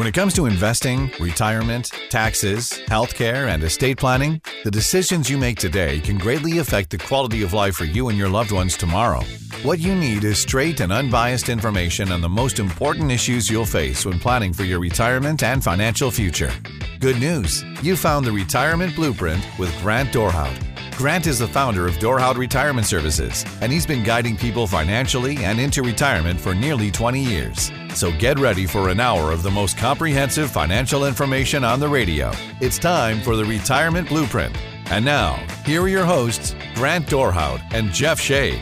[0.00, 5.58] When it comes to investing, retirement, taxes, healthcare, and estate planning, the decisions you make
[5.58, 9.20] today can greatly affect the quality of life for you and your loved ones tomorrow.
[9.62, 14.06] What you need is straight and unbiased information on the most important issues you'll face
[14.06, 16.50] when planning for your retirement and financial future.
[16.98, 17.62] Good news!
[17.82, 20.58] You found the Retirement Blueprint with Grant Dorhout.
[20.96, 25.60] Grant is the founder of Dorhout Retirement Services, and he's been guiding people financially and
[25.60, 27.70] into retirement for nearly 20 years.
[27.94, 32.30] So get ready for an hour of the most comprehensive financial information on the radio.
[32.60, 34.56] It's time for the Retirement Blueprint.
[34.86, 38.60] And now, here are your hosts, Grant Dorhout and Jeff Shade.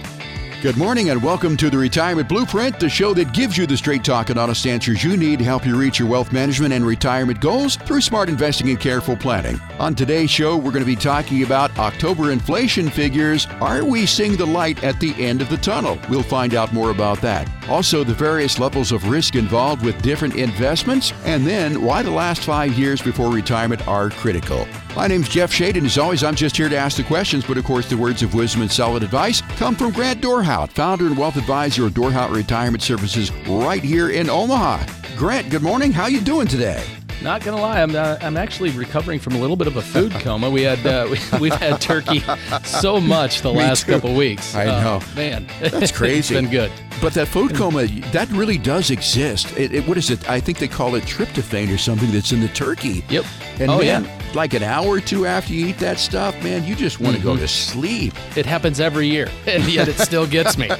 [0.60, 4.02] Good morning and welcome to the Retirement Blueprint, the show that gives you the straight
[4.02, 7.40] talk and honest answers you need to help you reach your wealth management and retirement
[7.40, 9.60] goals through smart investing and careful planning.
[9.78, 13.46] On today's show, we're going to be talking about October inflation figures.
[13.60, 15.96] Are we seeing the light at the end of the tunnel?
[16.10, 17.48] We'll find out more about that.
[17.68, 22.42] Also, the various levels of risk involved with different investments, and then why the last
[22.44, 24.66] five years before retirement are critical.
[24.96, 27.58] My name's Jeff Shade, and as always, I'm just here to ask the questions, but
[27.58, 31.16] of course, the words of wisdom and solid advice come from Grant Dorhout, founder and
[31.16, 34.86] wealth advisor of Dorhout Retirement Services right here in Omaha.
[35.16, 35.92] Grant, good morning.
[35.92, 36.97] How you doing today?
[37.20, 40.12] Not gonna lie, I'm uh, I'm actually recovering from a little bit of a food
[40.20, 40.48] coma.
[40.48, 41.06] We had uh,
[41.40, 42.22] we, have had turkey
[42.64, 44.54] so much the last couple weeks.
[44.54, 45.46] I know, uh, man.
[45.60, 46.18] That's crazy.
[46.18, 46.70] it's been good.
[47.00, 49.56] But that food coma, that really does exist.
[49.56, 50.28] It, it, what is it?
[50.28, 53.04] I think they call it tryptophan or something that's in the turkey.
[53.08, 53.24] Yep.
[53.60, 54.27] And oh man, yeah.
[54.34, 57.22] Like an hour or two after you eat that stuff, man, you just want to
[57.22, 57.30] mm-hmm.
[57.30, 58.14] go to sleep.
[58.36, 60.68] It happens every year, and yet it still gets me.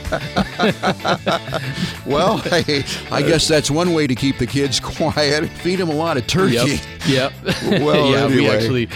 [2.07, 5.49] well, I, I guess that's one way to keep the kids quiet.
[5.49, 6.81] Feed them a lot of turkey.
[7.07, 7.07] Yep.
[7.07, 7.33] yep.
[7.81, 8.37] well, yeah, anyway.
[8.37, 8.89] we actually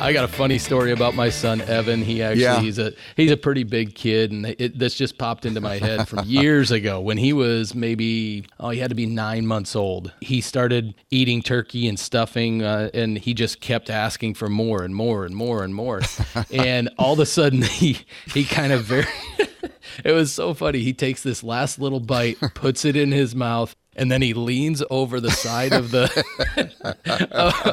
[0.00, 2.02] I got a funny story about my son Evan.
[2.02, 2.60] He actually yeah.
[2.60, 6.08] he's a he's a pretty big kid, and it, this just popped into my head
[6.08, 10.12] from years ago when he was maybe oh he had to be nine months old.
[10.20, 14.94] He started eating turkey and stuffing, uh, and he just kept asking for more and
[14.94, 16.00] more and more and more,
[16.50, 17.98] and all of a sudden he
[18.32, 19.06] he kind of very.
[20.04, 20.78] it was so funny.
[20.80, 24.82] He takes this last little bite, puts it in his mouth, and then he leans
[24.90, 26.08] over the side of the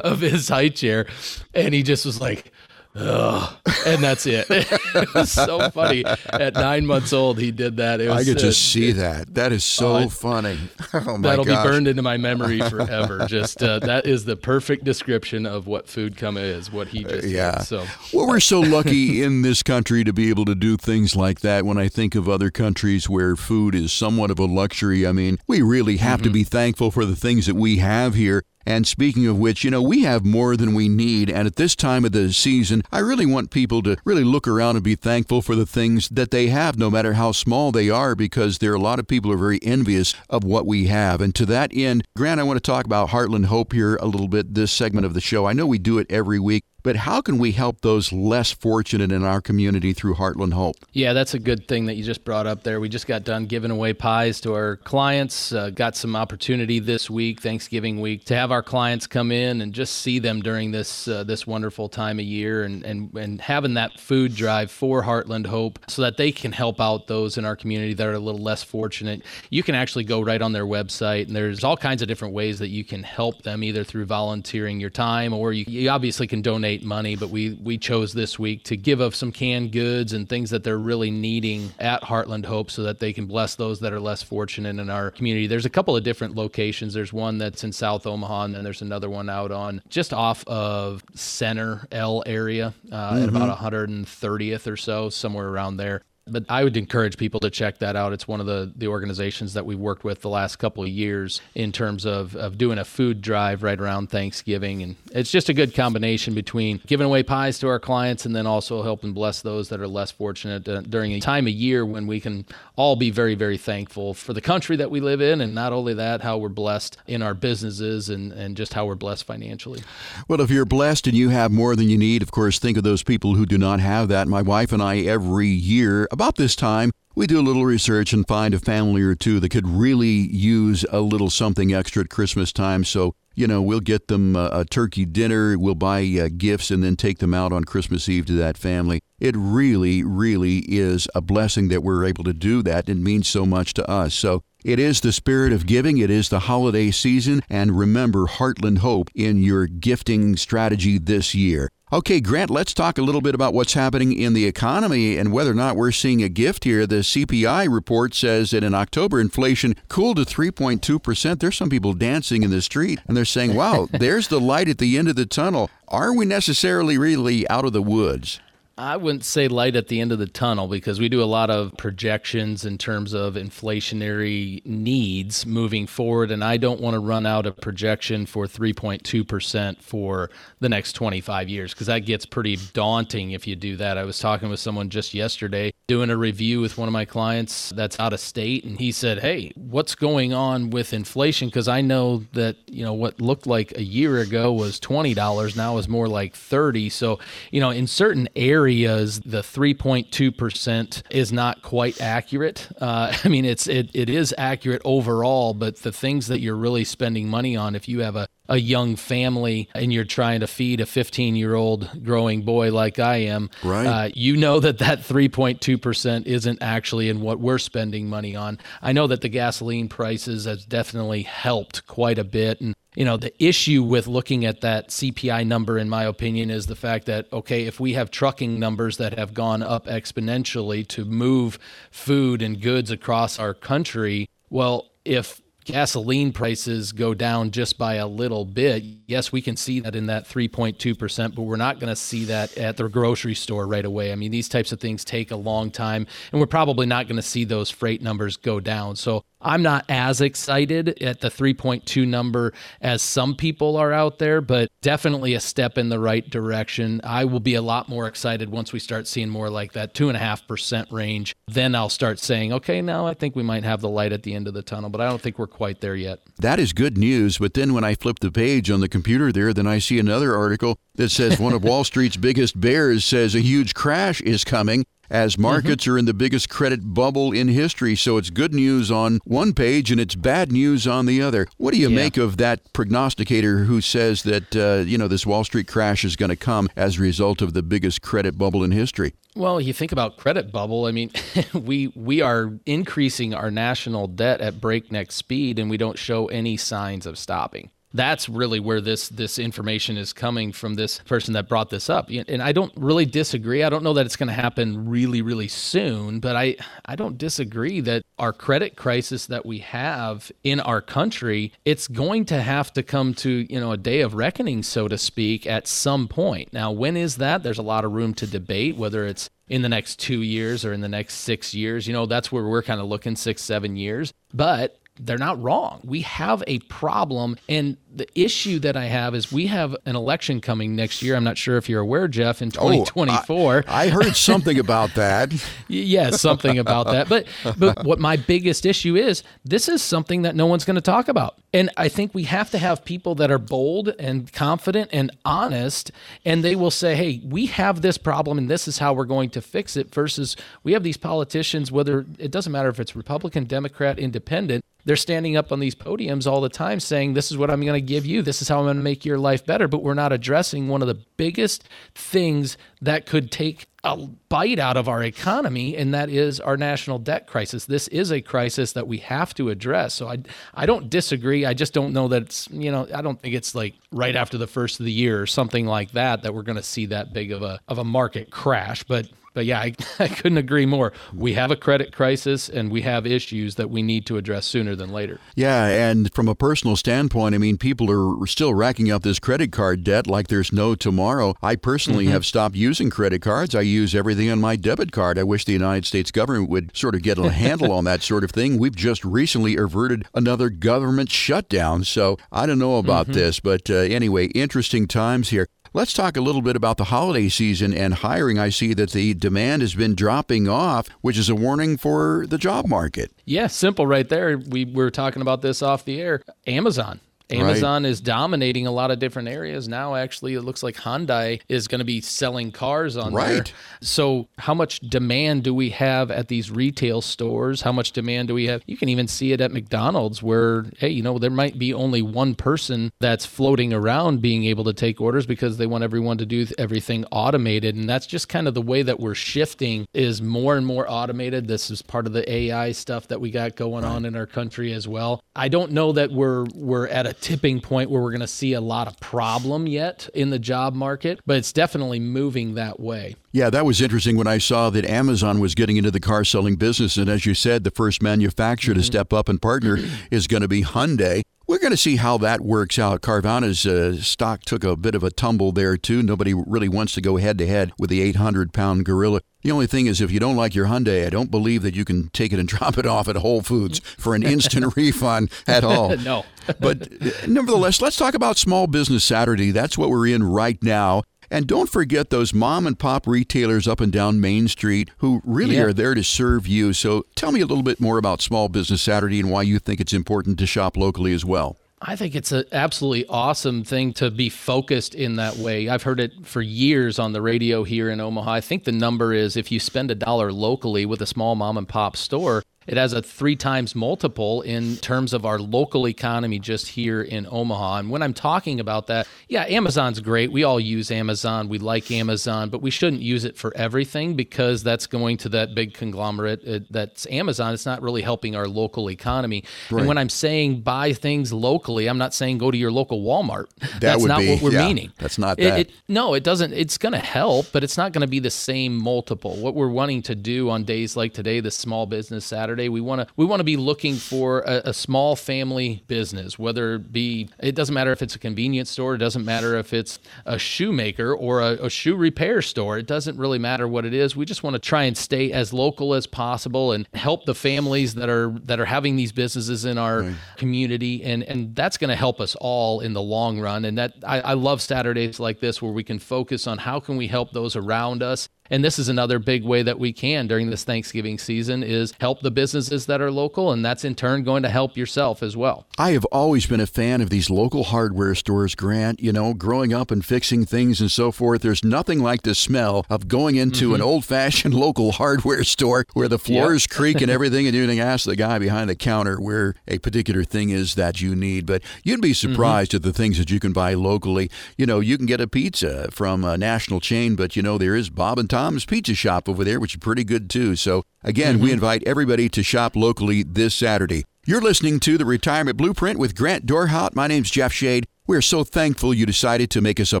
[0.04, 1.06] of his high chair
[1.54, 2.52] and he just was like
[2.94, 3.54] Ugh.
[3.86, 4.46] and that's it.
[4.50, 6.04] it was so funny.
[6.04, 8.00] At nine months old, he did that.
[8.00, 9.34] Was, I could just uh, see that.
[9.34, 10.58] That is so uh, funny.
[10.94, 11.64] Oh that'll gosh.
[11.64, 13.26] be burned into my memory forever.
[13.26, 16.72] Just uh, that is the perfect description of what food coma is.
[16.72, 17.58] What he just yeah.
[17.58, 21.14] Did, so well, we're so lucky in this country to be able to do things
[21.14, 21.64] like that.
[21.64, 25.38] When I think of other countries where food is somewhat of a luxury, I mean,
[25.46, 26.24] we really have mm-hmm.
[26.24, 28.42] to be thankful for the things that we have here.
[28.68, 31.30] And speaking of which, you know, we have more than we need.
[31.30, 34.76] And at this time of the season, I really want people to really look around
[34.76, 38.14] and be thankful for the things that they have, no matter how small they are,
[38.14, 41.22] because there are a lot of people who are very envious of what we have.
[41.22, 44.28] And to that end, Grant, I want to talk about Heartland Hope here a little
[44.28, 45.46] bit, this segment of the show.
[45.46, 46.64] I know we do it every week.
[46.88, 50.76] But how can we help those less fortunate in our community through Heartland Hope?
[50.94, 52.80] Yeah, that's a good thing that you just brought up there.
[52.80, 55.52] We just got done giving away pies to our clients.
[55.52, 59.74] Uh, got some opportunity this week, Thanksgiving week, to have our clients come in and
[59.74, 63.74] just see them during this uh, this wonderful time of year, and, and and having
[63.74, 67.54] that food drive for Heartland Hope so that they can help out those in our
[67.54, 69.20] community that are a little less fortunate.
[69.50, 72.58] You can actually go right on their website, and there's all kinds of different ways
[72.60, 76.40] that you can help them, either through volunteering your time or you, you obviously can
[76.40, 80.12] donate donate money, but we we chose this week to give of some canned goods
[80.12, 83.80] and things that they're really needing at Heartland Hope so that they can bless those
[83.80, 85.46] that are less fortunate in our community.
[85.46, 86.94] There's a couple of different locations.
[86.94, 90.46] There's one that's in South Omaha, and then there's another one out on just off
[90.46, 93.22] of Center L area uh, mm-hmm.
[93.22, 97.78] at about 130th or so, somewhere around there but I would encourage people to check
[97.78, 98.12] that out.
[98.12, 101.40] It's one of the, the organizations that we've worked with the last couple of years
[101.54, 104.82] in terms of, of doing a food drive right around Thanksgiving.
[104.82, 108.46] And it's just a good combination between giving away pies to our clients and then
[108.46, 112.06] also helping bless those that are less fortunate uh, during a time of year when
[112.06, 112.44] we can
[112.76, 115.40] all be very, very thankful for the country that we live in.
[115.40, 118.94] And not only that, how we're blessed in our businesses and, and just how we're
[118.94, 119.82] blessed financially.
[120.28, 122.84] Well, if you're blessed and you have more than you need, of course, think of
[122.84, 124.28] those people who do not have that.
[124.28, 128.26] My wife and I, every year, about this time, we do a little research and
[128.26, 132.52] find a family or two that could really use a little something extra at Christmas
[132.52, 132.82] time.
[132.82, 136.82] So, you know, we'll get them a, a turkey dinner, we'll buy uh, gifts, and
[136.82, 139.00] then take them out on Christmas Eve to that family.
[139.20, 142.88] It really, really is a blessing that we're able to do that.
[142.88, 144.12] It means so much to us.
[144.12, 148.78] So, It is the spirit of giving, it is the holiday season, and remember Heartland
[148.78, 151.70] Hope in your gifting strategy this year.
[151.90, 155.52] Okay, Grant, let's talk a little bit about what's happening in the economy and whether
[155.52, 156.86] or not we're seeing a gift here.
[156.86, 161.40] The CPI report says that in October, inflation cooled to 3.2%.
[161.40, 164.76] There's some people dancing in the street and they're saying, wow, there's the light at
[164.76, 165.70] the end of the tunnel.
[165.88, 168.38] Are we necessarily really out of the woods?
[168.78, 171.50] I wouldn't say light at the end of the tunnel because we do a lot
[171.50, 176.30] of projections in terms of inflationary needs moving forward.
[176.30, 180.30] And I don't want to run out a projection for 3.2% for
[180.60, 183.98] the next 25 years because that gets pretty daunting if you do that.
[183.98, 187.70] I was talking with someone just yesterday doing a review with one of my clients
[187.70, 188.62] that's out of state.
[188.62, 191.48] And he said, Hey, what's going on with inflation?
[191.48, 195.78] Because I know that, you know, what looked like a year ago was $20, now
[195.78, 196.90] is more like 30.
[196.90, 197.18] So,
[197.50, 202.68] you know, in certain areas, areas, the 3.2% is not quite accurate.
[202.78, 206.84] Uh, I mean, it's it, it is accurate overall, but the things that you're really
[206.84, 210.80] spending money on, if you have a a young family and you're trying to feed
[210.80, 213.86] a 15 year old growing boy like I am, right.
[213.86, 218.58] Uh, you know that that 3.2% isn't actually in what we're spending money on.
[218.80, 222.62] I know that the gasoline prices has definitely helped quite a bit.
[222.62, 226.66] And you know, the issue with looking at that CPI number, in my opinion, is
[226.66, 231.04] the fact that, okay, if we have trucking numbers that have gone up exponentially to
[231.04, 231.58] move
[231.90, 238.06] food and goods across our country, well, if gasoline prices go down just by a
[238.06, 241.96] little bit, yes, we can see that in that 3.2%, but we're not going to
[241.96, 244.10] see that at the grocery store right away.
[244.10, 247.16] I mean, these types of things take a long time, and we're probably not going
[247.16, 248.96] to see those freight numbers go down.
[248.96, 254.40] So I'm not as excited at the 3.2 number as some people are out there,
[254.40, 257.00] but definitely a step in the right direction.
[257.04, 260.90] I will be a lot more excited once we start seeing more like that 2.5%
[260.90, 261.36] range.
[261.46, 264.34] Then I'll start saying, okay, now I think we might have the light at the
[264.34, 266.20] end of the tunnel, but I don't think we're quite there yet.
[266.38, 267.38] That is good news.
[267.38, 270.36] But then when I flip the page on the computer there, then I see another
[270.36, 274.86] article that says one of Wall Street's biggest bears says a huge crash is coming
[275.10, 275.42] as mm-hmm.
[275.42, 275.94] markets mm-hmm.
[275.94, 277.96] are in the biggest credit bubble in history.
[277.96, 281.48] So it's good news on one page and it's bad news on the other.
[281.56, 281.96] What do you yeah.
[281.96, 286.14] make of that prognosticator who says that uh, you know this Wall Street crash is
[286.14, 289.14] going to come as a result of the biggest credit bubble in history?
[289.38, 290.86] Well, you think about credit bubble.
[290.86, 291.12] I mean,
[291.54, 296.56] we we are increasing our national debt at breakneck speed, and we don't show any
[296.56, 301.48] signs of stopping that's really where this this information is coming from this person that
[301.48, 304.32] brought this up and i don't really disagree i don't know that it's going to
[304.32, 306.54] happen really really soon but i
[306.84, 312.24] i don't disagree that our credit crisis that we have in our country it's going
[312.24, 315.66] to have to come to you know a day of reckoning so to speak at
[315.66, 319.30] some point now when is that there's a lot of room to debate whether it's
[319.48, 321.86] in the next two years or in the next six years.
[321.86, 324.12] You know, that's where we're kind of looking six, seven years.
[324.32, 325.80] But they're not wrong.
[325.84, 327.36] We have a problem.
[327.48, 331.16] And the issue that I have is we have an election coming next year.
[331.16, 333.64] I'm not sure if you're aware, Jeff, in 2024.
[333.66, 335.32] Oh, I, I, heard something about that.
[335.68, 337.08] yeah, something about that.
[337.08, 337.26] But
[337.58, 341.08] but what my biggest issue is, this is something that no one's going to talk
[341.08, 341.38] about.
[341.52, 345.90] And I think we have to have people that are bold and confident and honest,
[346.24, 349.30] and they will say, hey, we have this problem and this is how we're going
[349.30, 353.44] to fix it, versus we have these politicians, whether it doesn't matter if it's Republican,
[353.44, 357.50] Democrat, Independent, they're standing up on these podiums all the time saying, This is what
[357.50, 358.22] I'm going to give you.
[358.22, 359.68] This is how I'm going to make your life better.
[359.68, 363.98] But we're not addressing one of the biggest things that could take a
[364.30, 367.66] bite out of our economy, and that is our national debt crisis.
[367.66, 369.92] This is a crisis that we have to address.
[369.92, 370.22] So I,
[370.54, 371.44] I don't disagree.
[371.44, 374.38] I just don't know that it's, you know, I don't think it's like right after
[374.38, 377.12] the first of the year or something like that that we're going to see that
[377.12, 378.84] big of a of a market crash.
[378.84, 379.06] But
[379.38, 380.92] but yeah, I, I couldn't agree more.
[381.14, 384.74] We have a credit crisis and we have issues that we need to address sooner
[384.74, 385.20] than later.
[385.36, 389.52] Yeah, and from a personal standpoint, I mean, people are still racking up this credit
[389.52, 391.36] card debt like there's no tomorrow.
[391.40, 392.14] I personally mm-hmm.
[392.14, 393.54] have stopped using credit cards.
[393.54, 395.20] I use everything on my debit card.
[395.20, 398.24] I wish the United States government would sort of get a handle on that sort
[398.24, 398.58] of thing.
[398.58, 403.12] We've just recently averted another government shutdown, so I don't know about mm-hmm.
[403.12, 405.46] this, but uh, anyway, interesting times here.
[405.74, 408.38] Let's talk a little bit about the holiday season and hiring.
[408.38, 412.38] I see that the demand has been dropping off, which is a warning for the
[412.38, 413.12] job market.
[413.26, 414.38] Yeah, simple right there.
[414.38, 416.22] We were talking about this off the air.
[416.46, 417.90] Amazon Amazon right.
[417.90, 419.94] is dominating a lot of different areas now.
[419.94, 423.44] Actually, it looks like Hyundai is going to be selling cars on right.
[423.44, 423.44] there.
[423.80, 427.62] So, how much demand do we have at these retail stores?
[427.62, 428.62] How much demand do we have?
[428.66, 432.02] You can even see it at McDonald's, where hey, you know, there might be only
[432.02, 436.26] one person that's floating around being able to take orders because they want everyone to
[436.26, 439.86] do everything automated, and that's just kind of the way that we're shifting.
[439.92, 441.48] Is more and more automated.
[441.48, 443.90] This is part of the AI stuff that we got going right.
[443.90, 445.22] on in our country as well.
[445.36, 448.52] I don't know that we're we're at a tipping point where we're going to see
[448.52, 453.16] a lot of problem yet in the job market, but it's definitely moving that way.
[453.32, 456.56] Yeah, that was interesting when I saw that Amazon was getting into the car selling
[456.56, 456.96] business.
[456.96, 458.80] And as you said, the first manufacturer mm-hmm.
[458.80, 459.78] to step up and partner
[460.10, 461.22] is going to be Hyundai.
[461.48, 463.00] We're going to see how that works out.
[463.00, 466.02] Carvana's uh, stock took a bit of a tumble there, too.
[466.02, 469.22] Nobody really wants to go head to head with the 800 pound gorilla.
[469.40, 471.86] The only thing is, if you don't like your Hyundai, I don't believe that you
[471.86, 475.64] can take it and drop it off at Whole Foods for an instant refund at
[475.64, 475.96] all.
[475.96, 476.26] no.
[476.60, 479.50] but uh, nevertheless, let's talk about Small Business Saturday.
[479.50, 481.02] That's what we're in right now.
[481.30, 485.56] And don't forget those mom and pop retailers up and down Main Street who really
[485.56, 485.64] yeah.
[485.64, 486.72] are there to serve you.
[486.72, 489.80] So tell me a little bit more about Small Business Saturday and why you think
[489.80, 491.56] it's important to shop locally as well.
[491.80, 495.68] I think it's an absolutely awesome thing to be focused in that way.
[495.68, 498.32] I've heard it for years on the radio here in Omaha.
[498.32, 501.56] I think the number is if you spend a dollar locally with a small mom
[501.56, 506.38] and pop store, it has a three times multiple in terms of our local economy
[506.38, 507.78] just here in Omaha.
[507.78, 510.30] And when I'm talking about that, yeah, Amazon's great.
[510.30, 511.48] We all use Amazon.
[511.48, 515.54] We like Amazon, but we shouldn't use it for everything because that's going to that
[515.54, 517.54] big conglomerate uh, that's Amazon.
[517.54, 519.44] It's not really helping our local economy.
[519.70, 519.80] Right.
[519.80, 523.46] And when I'm saying buy things locally, I'm not saying go to your local Walmart.
[523.60, 524.92] That that's not be, what we're yeah, meaning.
[524.98, 525.58] That's not that.
[525.58, 526.52] It, it, no, it doesn't.
[526.52, 529.36] It's going to help, but it's not going to be the same multiple.
[529.36, 532.68] What we're wanting to do on days like today, the Small Business Saturday Saturday.
[532.68, 536.74] We want to we want to be looking for a, a, small family business, whether
[536.74, 539.98] it be it doesn't matter if it's a convenience store, it doesn't matter if it's
[540.24, 542.78] a shoemaker or a, a shoe repair store.
[542.78, 544.16] It doesn't really matter what it is.
[544.16, 547.94] We just want to try and stay as local as possible and help the families
[547.94, 550.14] that are that are having these businesses in our right.
[550.36, 553.64] community, and and that's going to help us all in the long run.
[553.64, 556.96] And that I, I love Saturdays like this where we can focus on how can
[556.96, 560.50] we help those around us and this is another big way that we can during
[560.50, 564.42] this Thanksgiving season is help the businesses that are local and that's in turn going
[564.42, 565.66] to help yourself as well.
[565.76, 569.72] I have always been a fan of these local hardware stores, Grant, you know, growing
[569.72, 571.42] up and fixing things and so forth.
[571.42, 573.76] There's nothing like the smell of going into mm-hmm.
[573.76, 576.76] an old-fashioned local hardware store where the floors yep.
[576.76, 580.24] creak and everything and you can ask the guy behind the counter where a particular
[580.24, 581.46] thing is that you need.
[581.46, 582.32] But you'd be mm-hmm.
[582.32, 582.76] surprised mm-hmm.
[582.76, 584.30] at the things that you can buy locally.
[584.56, 587.76] You know, you can get a pizza from a national chain, but you know there
[587.76, 590.54] is Bob and Tom Tom's Pizza Shop over there, which is pretty good too.
[590.54, 591.44] So, again, mm-hmm.
[591.44, 594.04] we invite everybody to shop locally this Saturday.
[594.26, 596.94] You're listening to the Retirement Blueprint with Grant Dorhout.
[596.94, 597.88] My name's Jeff Shade.
[598.06, 600.00] We're so thankful you decided to make us a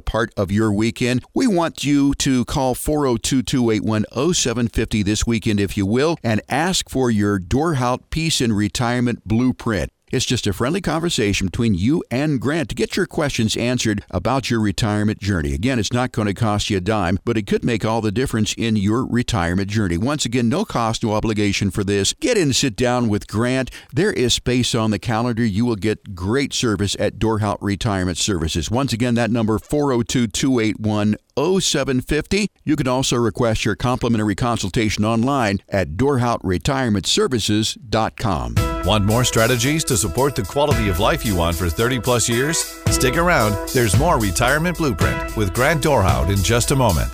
[0.00, 1.24] part of your weekend.
[1.34, 6.88] We want you to call 402 281 0750 this weekend, if you will, and ask
[6.88, 9.90] for your Dorhout Peace and Retirement Blueprint.
[10.10, 14.50] It's just a friendly conversation between you and Grant to get your questions answered about
[14.50, 15.54] your retirement journey.
[15.54, 18.10] Again, it's not going to cost you a dime, but it could make all the
[18.10, 19.96] difference in your retirement journey.
[19.96, 22.14] Once again, no cost, no obligation for this.
[22.14, 23.70] Get in and sit down with Grant.
[23.92, 25.44] There is space on the calendar.
[25.44, 28.70] You will get great service at Dorhout Retirement Services.
[28.70, 31.16] Once again, that number 402 281
[31.60, 32.50] 0750.
[32.64, 38.54] You can also request your complimentary consultation online at DorhoutRetirementServices.com.
[38.84, 42.58] Want more strategies to support the quality of life you want for 30 plus years?
[42.90, 43.68] Stick around.
[43.70, 47.10] There's more Retirement Blueprint with Grant Dorhout in just a moment.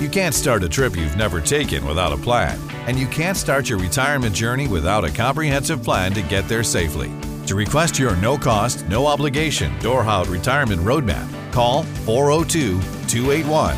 [0.00, 3.68] You can't start a trip you've never taken without a plan, and you can't start
[3.68, 7.10] your retirement journey without a comprehensive plan to get there safely.
[7.48, 12.78] To request your no cost, no obligation Dorhout Retirement Roadmap, call 402
[13.08, 13.74] 281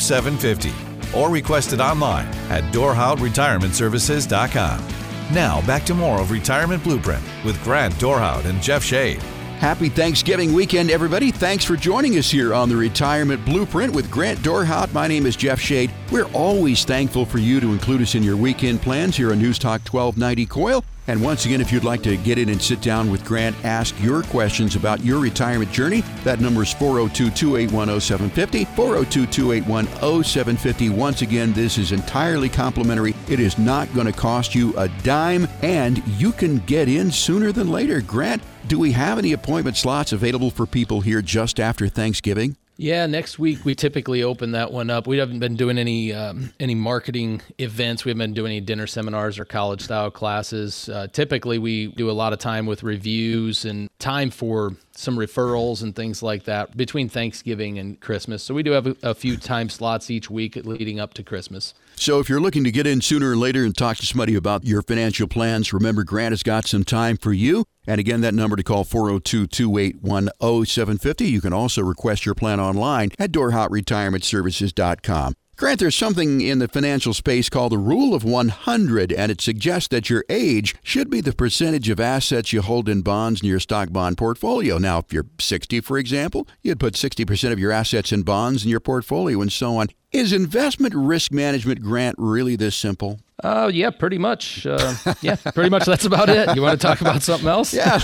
[0.00, 0.72] 0750
[1.14, 4.88] or request it online at DorhoutRetirementServices.com.
[5.30, 9.22] Now, back to more of Retirement Blueprint with Grant Dorhout and Jeff Shade.
[9.62, 11.30] Happy Thanksgiving weekend, everybody.
[11.30, 14.92] Thanks for joining us here on the Retirement Blueprint with Grant Dorhout.
[14.92, 15.94] My name is Jeff Shade.
[16.10, 19.60] We're always thankful for you to include us in your weekend plans here on News
[19.60, 20.84] Talk 1290 KOIL.
[21.06, 23.94] And once again, if you'd like to get in and sit down with Grant, ask
[24.02, 28.64] your questions about your retirement journey, that number is 402 281 0750.
[28.74, 30.88] 402 281 0750.
[30.88, 33.14] Once again, this is entirely complimentary.
[33.28, 37.52] It is not going to cost you a dime, and you can get in sooner
[37.52, 38.00] than later.
[38.00, 42.56] Grant, do we have any appointment slots available for people here just after Thanksgiving?
[42.78, 45.06] Yeah, next week we typically open that one up.
[45.06, 48.04] We haven't been doing any um, any marketing events.
[48.04, 50.88] We haven't been doing any dinner seminars or college style classes.
[50.88, 55.82] Uh, typically, we do a lot of time with reviews and time for some referrals
[55.82, 58.42] and things like that between Thanksgiving and Christmas.
[58.42, 61.74] So we do have a, a, few time slots each week leading up to Christmas.
[62.02, 64.64] So if you're looking to get in sooner or later and talk to somebody about
[64.64, 67.64] your financial plans, remember Grant has got some time for you.
[67.86, 71.24] And again, that number to call 402 281 0750.
[71.24, 75.34] You can also request your plan online at dorhoutretirementservices.com.
[75.56, 79.86] Grant, there's something in the financial space called the Rule of 100, and it suggests
[79.90, 83.60] that your age should be the percentage of assets you hold in bonds in your
[83.60, 84.76] stock bond portfolio.
[84.76, 88.70] Now, if you're 60, for example, you'd put 60% of your assets in bonds in
[88.70, 89.86] your portfolio and so on.
[90.12, 93.20] Is investment risk management grant really this simple?
[93.42, 94.66] Uh, yeah, pretty much.
[94.66, 95.86] Uh, yeah, pretty much.
[95.86, 96.54] That's about it.
[96.54, 97.72] You want to talk about something else?
[97.82, 97.98] Yeah.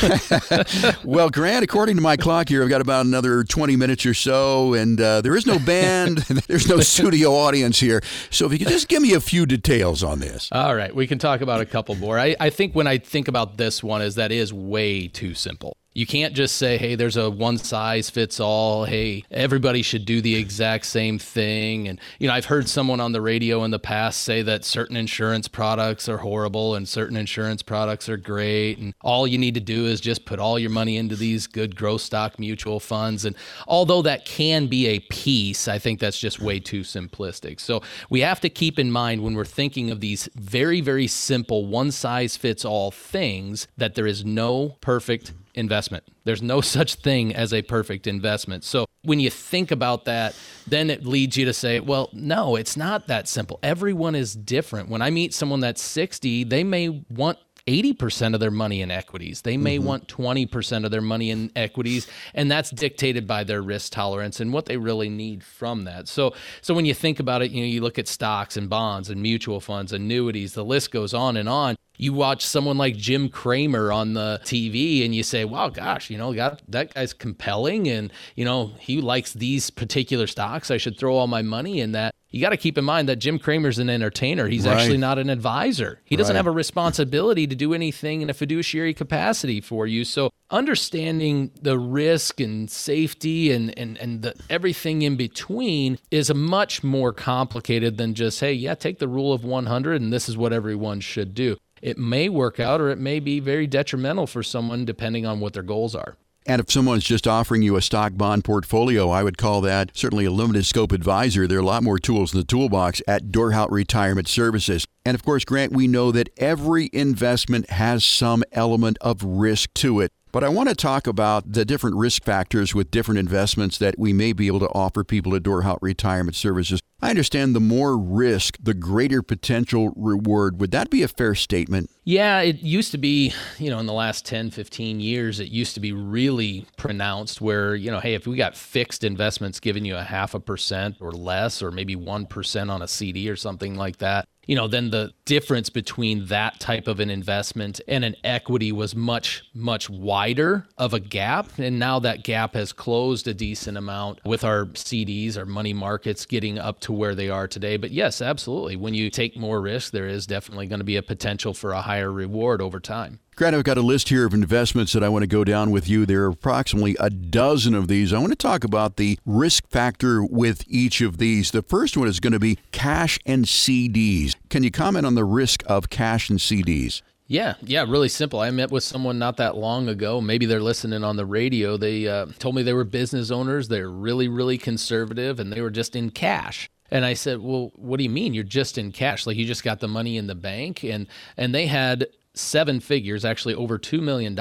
[1.04, 4.72] well, Grant, according to my clock here, I've got about another 20 minutes or so,
[4.72, 8.02] and uh, there is no band, there's no studio audience here.
[8.30, 10.48] So if you could just give me a few details on this.
[10.50, 12.18] All right, we can talk about a couple more.
[12.18, 15.76] I, I think when I think about this one, is that is way too simple.
[15.98, 18.84] You can't just say, hey, there's a one size fits all.
[18.84, 21.88] Hey, everybody should do the exact same thing.
[21.88, 24.96] And, you know, I've heard someone on the radio in the past say that certain
[24.96, 28.78] insurance products are horrible and certain insurance products are great.
[28.78, 31.74] And all you need to do is just put all your money into these good
[31.74, 33.24] growth stock mutual funds.
[33.24, 33.34] And
[33.66, 37.58] although that can be a piece, I think that's just way too simplistic.
[37.58, 41.66] So we have to keep in mind when we're thinking of these very, very simple
[41.66, 46.04] one size fits all things that there is no perfect investment.
[46.24, 48.64] There's no such thing as a perfect investment.
[48.64, 50.34] So when you think about that,
[50.66, 53.58] then it leads you to say, well, no, it's not that simple.
[53.62, 54.88] Everyone is different.
[54.88, 57.38] When I meet someone that's 60, they may want
[57.68, 59.42] 80% of their money in equities.
[59.42, 59.86] They may mm-hmm.
[59.86, 64.52] want 20% of their money in equities and that's dictated by their risk tolerance and
[64.52, 66.08] what they really need from that.
[66.08, 69.10] So so when you think about it, you know, you look at stocks and bonds
[69.10, 73.28] and mutual funds, annuities, the list goes on and on you watch someone like Jim
[73.28, 77.88] Cramer on the TV and you say, wow, gosh, you know, that, that guy's compelling
[77.88, 80.70] and, you know, he likes these particular stocks.
[80.70, 82.14] I should throw all my money in that.
[82.30, 84.46] You got to keep in mind that Jim Cramer's an entertainer.
[84.48, 84.76] He's right.
[84.76, 86.00] actually not an advisor.
[86.04, 86.38] He doesn't right.
[86.38, 90.04] have a responsibility to do anything in a fiduciary capacity for you.
[90.04, 96.84] So understanding the risk and safety and, and, and the, everything in between is much
[96.84, 100.52] more complicated than just, hey, yeah, take the rule of 100 and this is what
[100.52, 104.84] everyone should do it may work out or it may be very detrimental for someone
[104.84, 106.16] depending on what their goals are.
[106.48, 110.24] And if someone's just offering you a stock bond portfolio, I would call that certainly
[110.24, 111.46] a limited scope advisor.
[111.46, 114.86] There are a lot more tools in the toolbox at Dorhout Retirement Services.
[115.04, 120.00] And of course, Grant, we know that every investment has some element of risk to
[120.00, 120.10] it.
[120.30, 124.12] But I want to talk about the different risk factors with different investments that we
[124.12, 126.80] may be able to offer people at Dorhout Retirement Services.
[127.00, 130.60] I understand the more risk, the greater potential reward.
[130.60, 131.88] Would that be a fair statement?
[132.04, 135.74] Yeah, it used to be, you know, in the last 10, 15 years, it used
[135.74, 139.96] to be really pronounced where, you know, hey, if we got fixed investments giving you
[139.96, 143.98] a half a percent or less, or maybe 1% on a CD or something like
[143.98, 148.72] that, you know, then the difference between that type of an investment and an equity
[148.72, 151.58] was much, much wider of a gap.
[151.58, 156.24] And now that gap has closed a decent amount with our CDs, our money markets
[156.24, 157.76] getting up to where they are today.
[157.76, 158.76] But yes, absolutely.
[158.76, 161.82] When you take more risk, there is definitely going to be a potential for a
[161.82, 163.20] higher reward over time.
[163.38, 165.88] Grant, I've got a list here of investments that I want to go down with
[165.88, 166.04] you.
[166.04, 168.12] There are approximately a dozen of these.
[168.12, 171.52] I want to talk about the risk factor with each of these.
[171.52, 174.34] The first one is going to be cash and CDs.
[174.50, 177.00] Can you comment on the risk of cash and CDs?
[177.28, 178.40] Yeah, yeah, really simple.
[178.40, 180.20] I met with someone not that long ago.
[180.20, 181.76] Maybe they're listening on the radio.
[181.76, 183.68] They uh, told me they were business owners.
[183.68, 186.68] They're really, really conservative and they were just in cash.
[186.90, 189.26] And I said, "Well, what do you mean you're just in cash?
[189.26, 192.06] Like you just got the money in the bank?" And and they had
[192.38, 194.36] seven figures, actually over $2 million,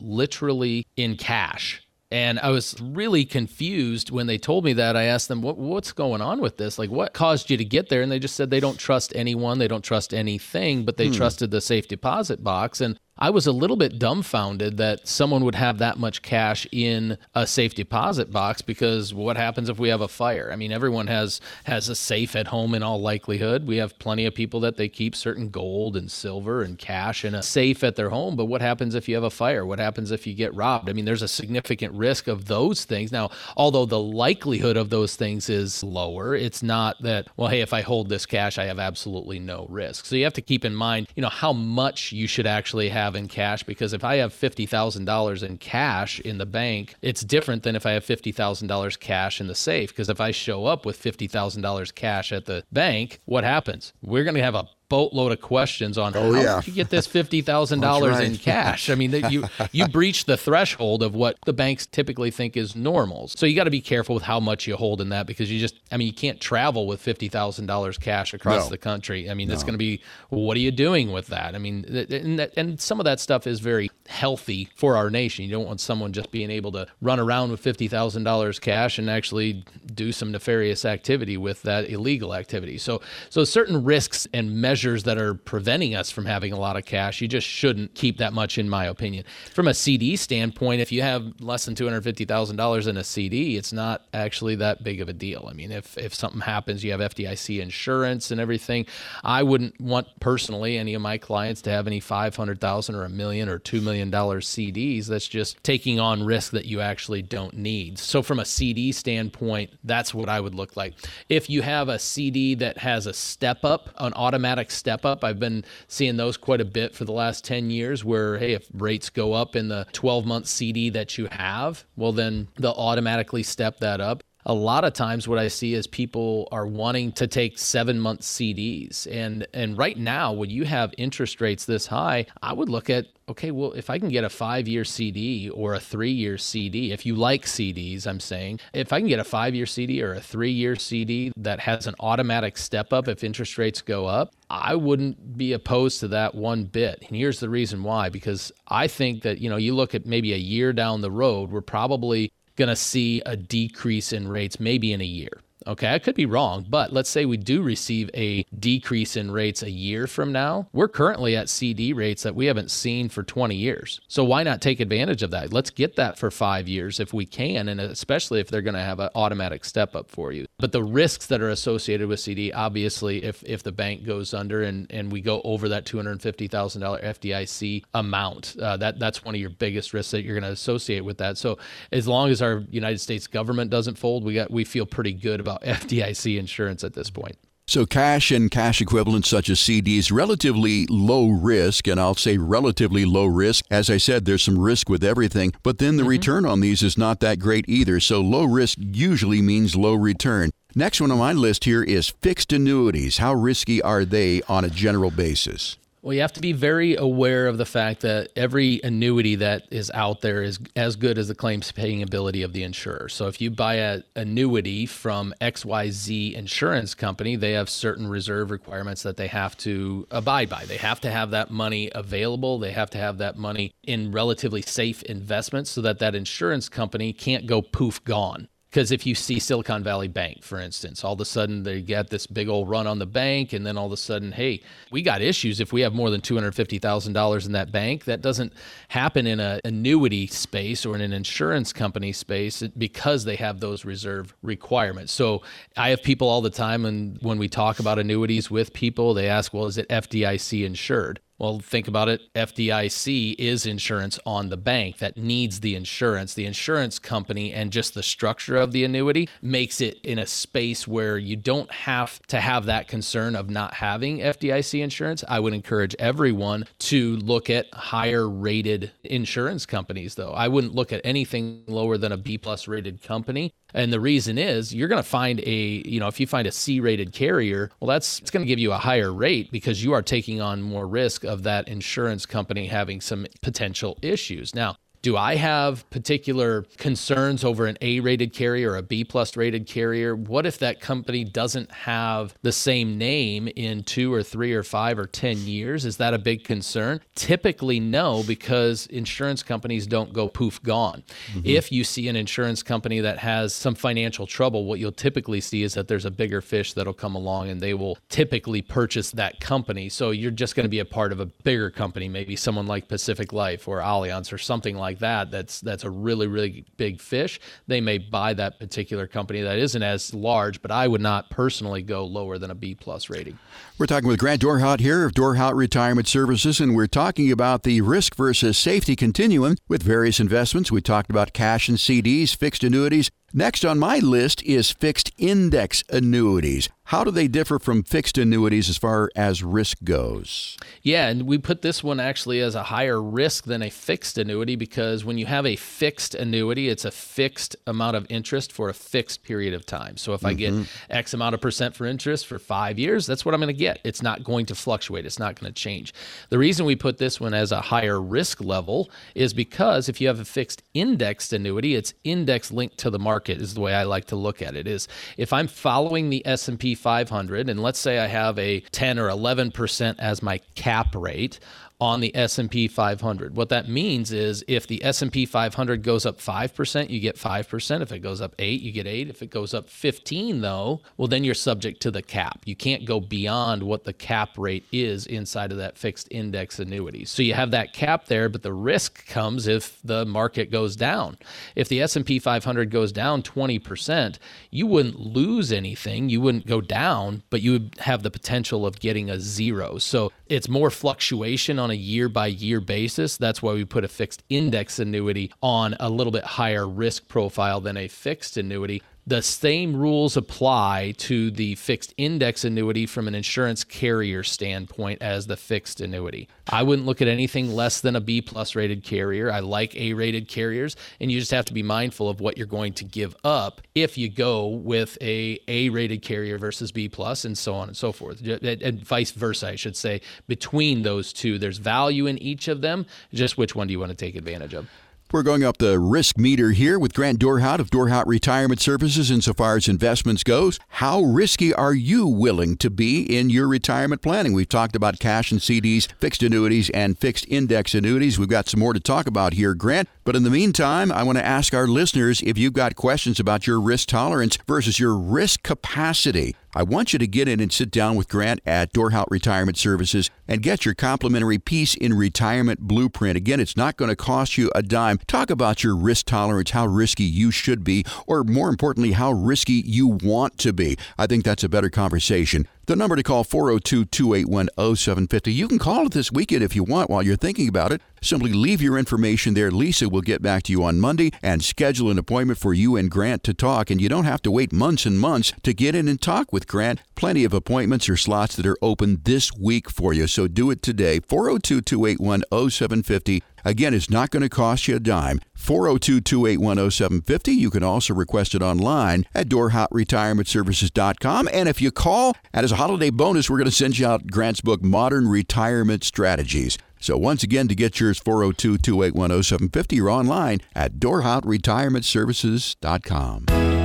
[0.00, 1.82] literally in cash.
[2.10, 4.96] And I was really confused when they told me that.
[4.96, 6.78] I asked them, what, What's going on with this?
[6.78, 8.00] Like, what caused you to get there?
[8.00, 11.14] And they just said they don't trust anyone, they don't trust anything, but they hmm.
[11.14, 12.80] trusted the safe deposit box.
[12.80, 17.16] And I was a little bit dumbfounded that someone would have that much cash in
[17.34, 20.50] a safe deposit box because what happens if we have a fire?
[20.52, 23.66] I mean, everyone has has a safe at home in all likelihood.
[23.66, 27.34] We have plenty of people that they keep certain gold and silver and cash in
[27.34, 29.64] a safe at their home, but what happens if you have a fire?
[29.64, 30.90] What happens if you get robbed?
[30.90, 33.12] I mean, there's a significant risk of those things.
[33.12, 37.72] Now, although the likelihood of those things is lower, it's not that, well, hey, if
[37.72, 40.04] I hold this cash, I have absolutely no risk.
[40.04, 43.05] So you have to keep in mind, you know, how much you should actually have
[43.06, 47.62] have in cash because if I have $50,000 in cash in the bank, it's different
[47.62, 49.90] than if I have $50,000 cash in the safe.
[49.90, 53.92] Because if I show up with $50,000 cash at the bank, what happens?
[54.02, 56.62] We're going to have a boatload of questions on oh, how yeah.
[56.64, 58.90] you get this fifty thousand dollars in cash.
[58.90, 63.28] I mean, you you breach the threshold of what the banks typically think is normal.
[63.28, 65.58] So you got to be careful with how much you hold in that because you
[65.58, 68.70] just, I mean, you can't travel with fifty thousand dollars cash across no.
[68.70, 69.30] the country.
[69.30, 69.54] I mean, no.
[69.54, 71.54] it's going to be what are you doing with that?
[71.54, 75.44] I mean, and, that, and some of that stuff is very healthy for our nation.
[75.44, 78.98] You don't want someone just being able to run around with fifty thousand dollars cash
[78.98, 79.64] and actually
[79.94, 82.78] do some nefarious activity with that illegal activity.
[82.78, 86.84] So so certain risks and measures that are preventing us from having a lot of
[86.84, 87.20] cash.
[87.20, 89.24] You just shouldn't keep that much, in my opinion.
[89.52, 92.96] From a CD standpoint, if you have less than two hundred fifty thousand dollars in
[92.96, 95.46] a CD, it's not actually that big of a deal.
[95.48, 98.86] I mean, if if something happens, you have FDIC insurance and everything.
[99.24, 103.04] I wouldn't want personally any of my clients to have any five hundred thousand or
[103.04, 105.06] a million or two million dollar CDs.
[105.06, 107.98] That's just taking on risk that you actually don't need.
[107.98, 110.94] So from a CD standpoint, that's what I would look like.
[111.28, 115.24] If you have a CD that has a step up, an automatic step up.
[115.24, 118.66] I've been seeing those quite a bit for the last 10 years where, hey, if
[118.72, 123.42] rates go up in the 12 month CD that you have, well, then they'll automatically
[123.42, 127.26] step that up a lot of times what I see is people are wanting to
[127.26, 129.06] take seven month CDs.
[129.10, 133.06] And and right now, when you have interest rates this high, I would look at
[133.28, 136.92] okay, well, if I can get a five year CD or a three year CD,
[136.92, 140.14] if you like CDs, I'm saying, if I can get a five year CD or
[140.14, 144.32] a three year CD that has an automatic step up if interest rates go up,
[144.48, 147.02] I wouldn't be opposed to that one bit.
[147.08, 150.32] And here's the reason why because I think that, you know, you look at maybe
[150.32, 154.92] a year down the road, we're probably going to see a decrease in rates maybe
[154.92, 155.40] in a year.
[155.66, 159.62] Okay, I could be wrong, but let's say we do receive a decrease in rates
[159.62, 160.68] a year from now.
[160.72, 164.00] We're currently at CD rates that we haven't seen for 20 years.
[164.06, 165.52] So why not take advantage of that?
[165.52, 168.80] Let's get that for five years if we can, and especially if they're going to
[168.80, 170.46] have an automatic step up for you.
[170.58, 174.62] But the risks that are associated with CD, obviously, if if the bank goes under
[174.62, 179.50] and, and we go over that $250,000 FDIC amount, uh, that that's one of your
[179.50, 181.36] biggest risks that you're going to associate with that.
[181.38, 181.58] So
[181.92, 185.40] as long as our United States government doesn't fold, we got we feel pretty good
[185.40, 187.36] about FDIC insurance at this point.
[187.68, 193.04] So, cash and cash equivalents such as CDs, relatively low risk, and I'll say relatively
[193.04, 193.64] low risk.
[193.72, 196.10] As I said, there's some risk with everything, but then the mm-hmm.
[196.10, 197.98] return on these is not that great either.
[197.98, 200.50] So, low risk usually means low return.
[200.76, 203.18] Next one on my list here is fixed annuities.
[203.18, 205.76] How risky are they on a general basis?
[206.06, 209.90] Well, you have to be very aware of the fact that every annuity that is
[209.92, 213.08] out there is as good as the claims paying ability of the insurer.
[213.08, 219.02] So if you buy an annuity from XYZ insurance company, they have certain reserve requirements
[219.02, 220.64] that they have to abide by.
[220.64, 224.62] They have to have that money available, they have to have that money in relatively
[224.62, 228.46] safe investments so that that insurance company can't go poof gone.
[228.76, 232.10] Because if you see Silicon Valley Bank, for instance, all of a sudden they get
[232.10, 234.60] this big old run on the bank, and then all of a sudden, hey,
[234.90, 238.04] we got issues if we have more than $250,000 in that bank.
[238.04, 238.52] That doesn't
[238.88, 243.86] happen in an annuity space or in an insurance company space because they have those
[243.86, 245.10] reserve requirements.
[245.10, 245.40] So
[245.74, 249.26] I have people all the time, and when we talk about annuities with people, they
[249.26, 251.20] ask, well, is it FDIC insured?
[251.38, 252.22] Well, think about it.
[252.34, 256.32] FDIC is insurance on the bank that needs the insurance.
[256.32, 260.88] The insurance company and just the structure of the annuity makes it in a space
[260.88, 265.24] where you don't have to have that concern of not having FDIC insurance.
[265.28, 270.32] I would encourage everyone to look at higher rated insurance companies, though.
[270.32, 274.38] I wouldn't look at anything lower than a B plus rated company and the reason
[274.38, 277.70] is you're going to find a, you know, if you find a C rated carrier,
[277.78, 280.62] well, that's it's going to give you a higher rate because you are taking on
[280.62, 284.54] more risk of that insurance company having some potential issues.
[284.54, 289.36] Now, do I have particular concerns over an A rated carrier or a B plus
[289.36, 290.16] rated carrier?
[290.16, 294.98] What if that company doesn't have the same name in two or three or five
[294.98, 295.84] or 10 years?
[295.84, 297.02] Is that a big concern?
[297.14, 301.04] Typically, no, because insurance companies don't go poof gone.
[301.28, 301.42] Mm-hmm.
[301.44, 305.62] If you see an insurance company that has some financial trouble, what you'll typically see
[305.62, 309.38] is that there's a bigger fish that'll come along and they will typically purchase that
[309.38, 309.88] company.
[309.88, 312.88] So you're just going to be a part of a bigger company, maybe someone like
[312.88, 317.00] Pacific Life or Allianz or something like like that that's that's a really really big
[317.00, 317.40] fish.
[317.66, 321.82] They may buy that particular company that isn't as large but i would not personally
[321.82, 323.38] go lower than a b plus rating.
[323.78, 327.80] We're talking with grant dorhout here of dorhout retirement services and we're talking about the
[327.80, 330.72] risk versus safety continuum with various investments.
[330.72, 335.82] We talked about cash and cds fixed annuities Next on my list is fixed index
[335.90, 336.68] annuities.
[336.90, 340.56] How do they differ from fixed annuities as far as risk goes?
[340.82, 344.54] Yeah, and we put this one actually as a higher risk than a fixed annuity
[344.54, 348.74] because when you have a fixed annuity, it's a fixed amount of interest for a
[348.74, 349.96] fixed period of time.
[349.96, 350.26] So if mm-hmm.
[350.28, 350.62] I get mm-hmm.
[350.88, 353.80] X amount of percent for interest for five years, that's what I'm going to get.
[353.82, 355.92] It's not going to fluctuate, it's not going to change.
[356.28, 360.06] The reason we put this one as a higher risk level is because if you
[360.06, 363.84] have a fixed indexed annuity, it's index linked to the market is the way I
[363.84, 364.66] like to look at it.
[364.66, 369.08] Is if I'm following the S&P 500 and let's say I have a 10 or
[369.08, 371.40] 11% as my cap rate,
[371.78, 373.36] on the S&P 500.
[373.36, 377.82] What that means is if the S&P 500 goes up 5%, you get 5%.
[377.82, 379.10] If it goes up 8, you get 8.
[379.10, 382.40] If it goes up 15 though, well then you're subject to the cap.
[382.46, 387.04] You can't go beyond what the cap rate is inside of that fixed index annuity.
[387.04, 391.18] So you have that cap there, but the risk comes if the market goes down.
[391.54, 394.18] If the S&P 500 goes down 20%,
[394.50, 396.08] you wouldn't lose anything.
[396.08, 399.76] You wouldn't go down, but you would have the potential of getting a zero.
[399.76, 403.16] So it's more fluctuation on a year by year basis.
[403.16, 407.60] That's why we put a fixed index annuity on a little bit higher risk profile
[407.60, 413.14] than a fixed annuity the same rules apply to the fixed index annuity from an
[413.14, 416.28] insurance carrier standpoint as the fixed annuity.
[416.48, 419.30] I wouldn't look at anything less than a B plus rated carrier.
[419.30, 422.46] I like A rated carriers, and you just have to be mindful of what you're
[422.48, 427.24] going to give up if you go with a A rated carrier versus B plus,
[427.24, 429.48] and so on and so forth, and vice versa.
[429.48, 432.86] I should say between those two, there's value in each of them.
[433.14, 434.68] Just which one do you want to take advantage of?
[435.12, 439.54] We're going up the risk meter here with Grant Dorhout of Dorhout Retirement Services insofar
[439.54, 440.58] as investments goes.
[440.66, 444.32] How risky are you willing to be in your retirement planning?
[444.32, 448.18] We've talked about cash and CDs, fixed annuities, and fixed index annuities.
[448.18, 449.88] We've got some more to talk about here, Grant.
[450.02, 453.46] But in the meantime, I want to ask our listeners if you've got questions about
[453.46, 456.34] your risk tolerance versus your risk capacity.
[456.56, 460.10] I want you to get in and sit down with Grant at Dorhout Retirement Services
[460.26, 463.14] and get your complimentary Peace in Retirement Blueprint.
[463.14, 464.96] Again, it's not going to cost you a dime.
[465.06, 469.62] Talk about your risk tolerance, how risky you should be, or more importantly, how risky
[469.66, 470.78] you want to be.
[470.96, 472.48] I think that's a better conversation.
[472.66, 475.32] The number to call 402 281 0750.
[475.32, 477.80] You can call it this weekend if you want while you're thinking about it.
[478.02, 479.52] Simply leave your information there.
[479.52, 482.90] Lisa will get back to you on Monday and schedule an appointment for you and
[482.90, 483.70] Grant to talk.
[483.70, 486.48] And you don't have to wait months and months to get in and talk with
[486.48, 486.80] Grant.
[486.96, 490.08] Plenty of appointments or slots that are open this week for you.
[490.08, 490.98] So do it today.
[490.98, 493.22] 402 281 0750.
[493.46, 495.20] Again, it's not going to cost you a dime.
[495.36, 497.32] 402 281 0750.
[497.32, 501.28] You can also request it online at DorhoutRetirementServices.com.
[501.32, 504.40] And if you call, as a holiday bonus, we're going to send you out Grant's
[504.40, 506.58] book, Modern Retirement Strategies.
[506.80, 513.55] So once again, to get yours, 402 281 0750, you're online at DorhoutRetirementServices.com.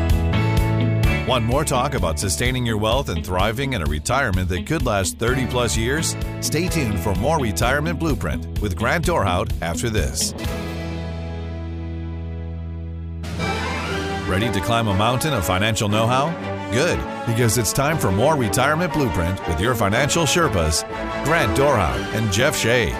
[1.28, 5.20] Want more talk about sustaining your wealth and thriving in a retirement that could last
[5.20, 6.16] 30 plus years?
[6.40, 10.34] Stay tuned for more Retirement Blueprint with Grant Dorhout after this.
[14.28, 16.32] Ready to climb a mountain of financial know how?
[16.72, 20.84] Good, because it's time for more Retirement Blueprint with your financial Sherpas,
[21.24, 22.96] Grant Dorhout and Jeff Shade.